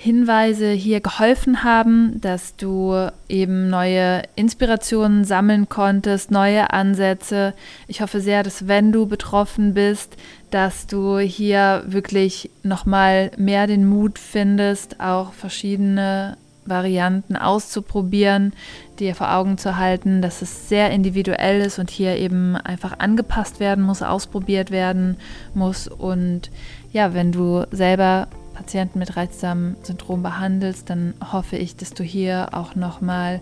Hinweise 0.04 0.72
hier 0.72 1.00
geholfen 1.00 1.64
haben, 1.64 2.20
dass 2.20 2.56
du 2.56 3.10
eben 3.30 3.70
neue 3.70 4.24
Inspirationen 4.36 5.24
sammeln 5.24 5.70
konntest, 5.70 6.30
neue 6.30 6.72
Ansätze. 6.72 7.54
Ich 7.88 8.02
hoffe 8.02 8.20
sehr, 8.20 8.44
dass 8.44 8.68
wenn 8.68 8.92
du 8.92 9.06
betroffen 9.06 9.74
bist, 9.74 10.18
dass 10.54 10.86
du 10.86 11.18
hier 11.18 11.84
wirklich 11.88 12.52
nochmal 12.62 13.32
mehr 13.38 13.66
den 13.66 13.88
Mut 13.88 14.20
findest, 14.20 15.00
auch 15.00 15.34
verschiedene 15.34 16.38
Varianten 16.66 17.36
auszuprobieren, 17.36 18.54
dir 19.00 19.16
vor 19.16 19.34
Augen 19.34 19.58
zu 19.58 19.78
halten, 19.78 20.22
dass 20.22 20.44
es 20.44 20.70
sehr 20.70 20.92
individuell 20.92 21.62
ist 21.62 21.80
und 21.80 21.90
hier 21.90 22.18
eben 22.18 22.56
einfach 22.56 23.00
angepasst 23.00 23.60
werden 23.60 23.84
muss, 23.84 24.04
ausprobiert 24.04 24.70
werden 24.70 25.18
muss. 25.56 25.88
Und 25.88 26.52
ja, 26.92 27.16
wenn 27.16 27.32
du 27.32 27.66
selber 27.72 28.28
Patienten 28.54 29.00
mit 29.00 29.18
Reizdarmsyndrom 29.18 30.22
behandelst, 30.22 30.88
dann 30.90 31.16
hoffe 31.32 31.58
ich, 31.58 31.76
dass 31.76 31.96
du 31.96 32.04
hier 32.04 32.50
auch 32.52 32.76
nochmal 32.76 33.42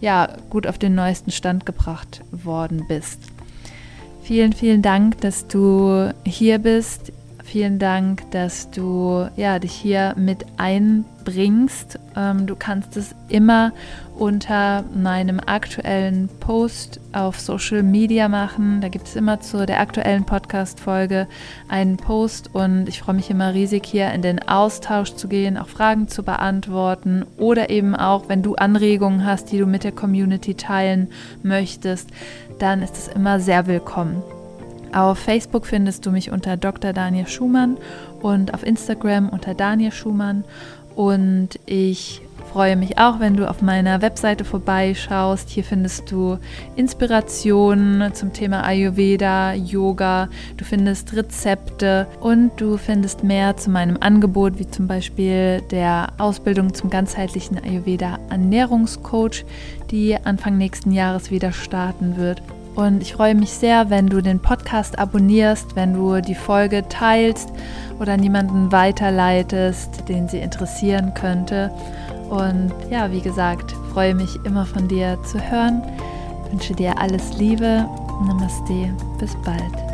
ja, 0.00 0.28
gut 0.50 0.66
auf 0.66 0.78
den 0.78 0.94
neuesten 0.94 1.30
Stand 1.30 1.64
gebracht 1.64 2.20
worden 2.30 2.84
bist. 2.86 3.20
Vielen, 4.30 4.52
vielen 4.52 4.80
Dank, 4.80 5.20
dass 5.22 5.48
du 5.48 6.14
hier 6.24 6.60
bist. 6.60 7.12
Vielen 7.50 7.80
Dank, 7.80 8.30
dass 8.30 8.70
du 8.70 9.26
ja, 9.34 9.58
dich 9.58 9.72
hier 9.72 10.14
mit 10.16 10.46
einbringst. 10.56 11.98
Ähm, 12.16 12.46
du 12.46 12.54
kannst 12.54 12.96
es 12.96 13.12
immer 13.28 13.72
unter 14.16 14.84
meinem 14.94 15.40
aktuellen 15.44 16.28
Post 16.38 17.00
auf 17.12 17.40
Social 17.40 17.82
Media 17.82 18.28
machen. 18.28 18.80
Da 18.80 18.86
gibt 18.86 19.08
es 19.08 19.16
immer 19.16 19.40
zu 19.40 19.66
der 19.66 19.80
aktuellen 19.80 20.24
Podcast-Folge 20.26 21.26
einen 21.68 21.96
Post 21.96 22.54
und 22.54 22.88
ich 22.88 23.00
freue 23.00 23.16
mich 23.16 23.30
immer 23.30 23.52
riesig, 23.52 23.84
hier 23.84 24.12
in 24.12 24.22
den 24.22 24.46
Austausch 24.48 25.14
zu 25.14 25.26
gehen, 25.26 25.58
auch 25.58 25.66
Fragen 25.66 26.06
zu 26.06 26.22
beantworten 26.22 27.26
oder 27.36 27.68
eben 27.68 27.96
auch, 27.96 28.28
wenn 28.28 28.44
du 28.44 28.54
Anregungen 28.54 29.26
hast, 29.26 29.50
die 29.50 29.58
du 29.58 29.66
mit 29.66 29.82
der 29.82 29.90
Community 29.90 30.54
teilen 30.54 31.08
möchtest, 31.42 32.10
dann 32.60 32.80
ist 32.80 32.96
es 32.96 33.08
immer 33.08 33.40
sehr 33.40 33.66
willkommen. 33.66 34.22
Auf 34.92 35.18
Facebook 35.18 35.66
findest 35.66 36.04
du 36.06 36.10
mich 36.10 36.32
unter 36.32 36.56
Dr. 36.56 36.92
Daniel 36.92 37.28
Schumann 37.28 37.76
und 38.20 38.54
auf 38.54 38.64
Instagram 38.66 39.28
unter 39.28 39.54
Daniel 39.54 39.92
Schumann. 39.92 40.44
Und 40.96 41.60
ich 41.66 42.22
freue 42.52 42.74
mich 42.74 42.98
auch, 42.98 43.20
wenn 43.20 43.36
du 43.36 43.48
auf 43.48 43.62
meiner 43.62 44.02
Webseite 44.02 44.44
vorbeischaust. 44.44 45.48
Hier 45.48 45.62
findest 45.62 46.10
du 46.10 46.38
Inspirationen 46.74 48.12
zum 48.14 48.32
Thema 48.32 48.64
Ayurveda, 48.64 49.54
Yoga, 49.54 50.28
du 50.56 50.64
findest 50.64 51.14
Rezepte 51.14 52.08
und 52.20 52.50
du 52.60 52.76
findest 52.76 53.22
mehr 53.22 53.56
zu 53.56 53.70
meinem 53.70 53.98
Angebot, 54.00 54.58
wie 54.58 54.68
zum 54.68 54.88
Beispiel 54.88 55.62
der 55.70 56.08
Ausbildung 56.18 56.74
zum 56.74 56.90
ganzheitlichen 56.90 57.62
Ayurveda 57.62 58.18
Ernährungscoach, 58.30 59.44
die 59.92 60.16
Anfang 60.16 60.58
nächsten 60.58 60.90
Jahres 60.90 61.30
wieder 61.30 61.52
starten 61.52 62.16
wird. 62.16 62.42
Und 62.74 63.02
ich 63.02 63.14
freue 63.14 63.34
mich 63.34 63.50
sehr, 63.50 63.90
wenn 63.90 64.06
du 64.06 64.20
den 64.22 64.40
Podcast 64.40 64.98
abonnierst, 64.98 65.76
wenn 65.76 65.94
du 65.94 66.20
die 66.20 66.34
Folge 66.34 66.88
teilst 66.88 67.50
oder 67.98 68.14
an 68.14 68.22
jemanden 68.22 68.72
weiterleitest, 68.72 70.08
den 70.08 70.28
sie 70.28 70.38
interessieren 70.38 71.12
könnte. 71.14 71.70
Und 72.30 72.72
ja, 72.90 73.10
wie 73.10 73.20
gesagt, 73.20 73.72
freue 73.92 74.14
mich 74.14 74.36
immer 74.44 74.64
von 74.64 74.88
dir 74.88 75.18
zu 75.24 75.40
hören. 75.40 75.82
Ich 76.44 76.52
wünsche 76.52 76.74
dir 76.74 76.96
alles 76.98 77.36
Liebe. 77.36 77.86
Namaste. 78.26 78.94
Bis 79.18 79.34
bald. 79.44 79.89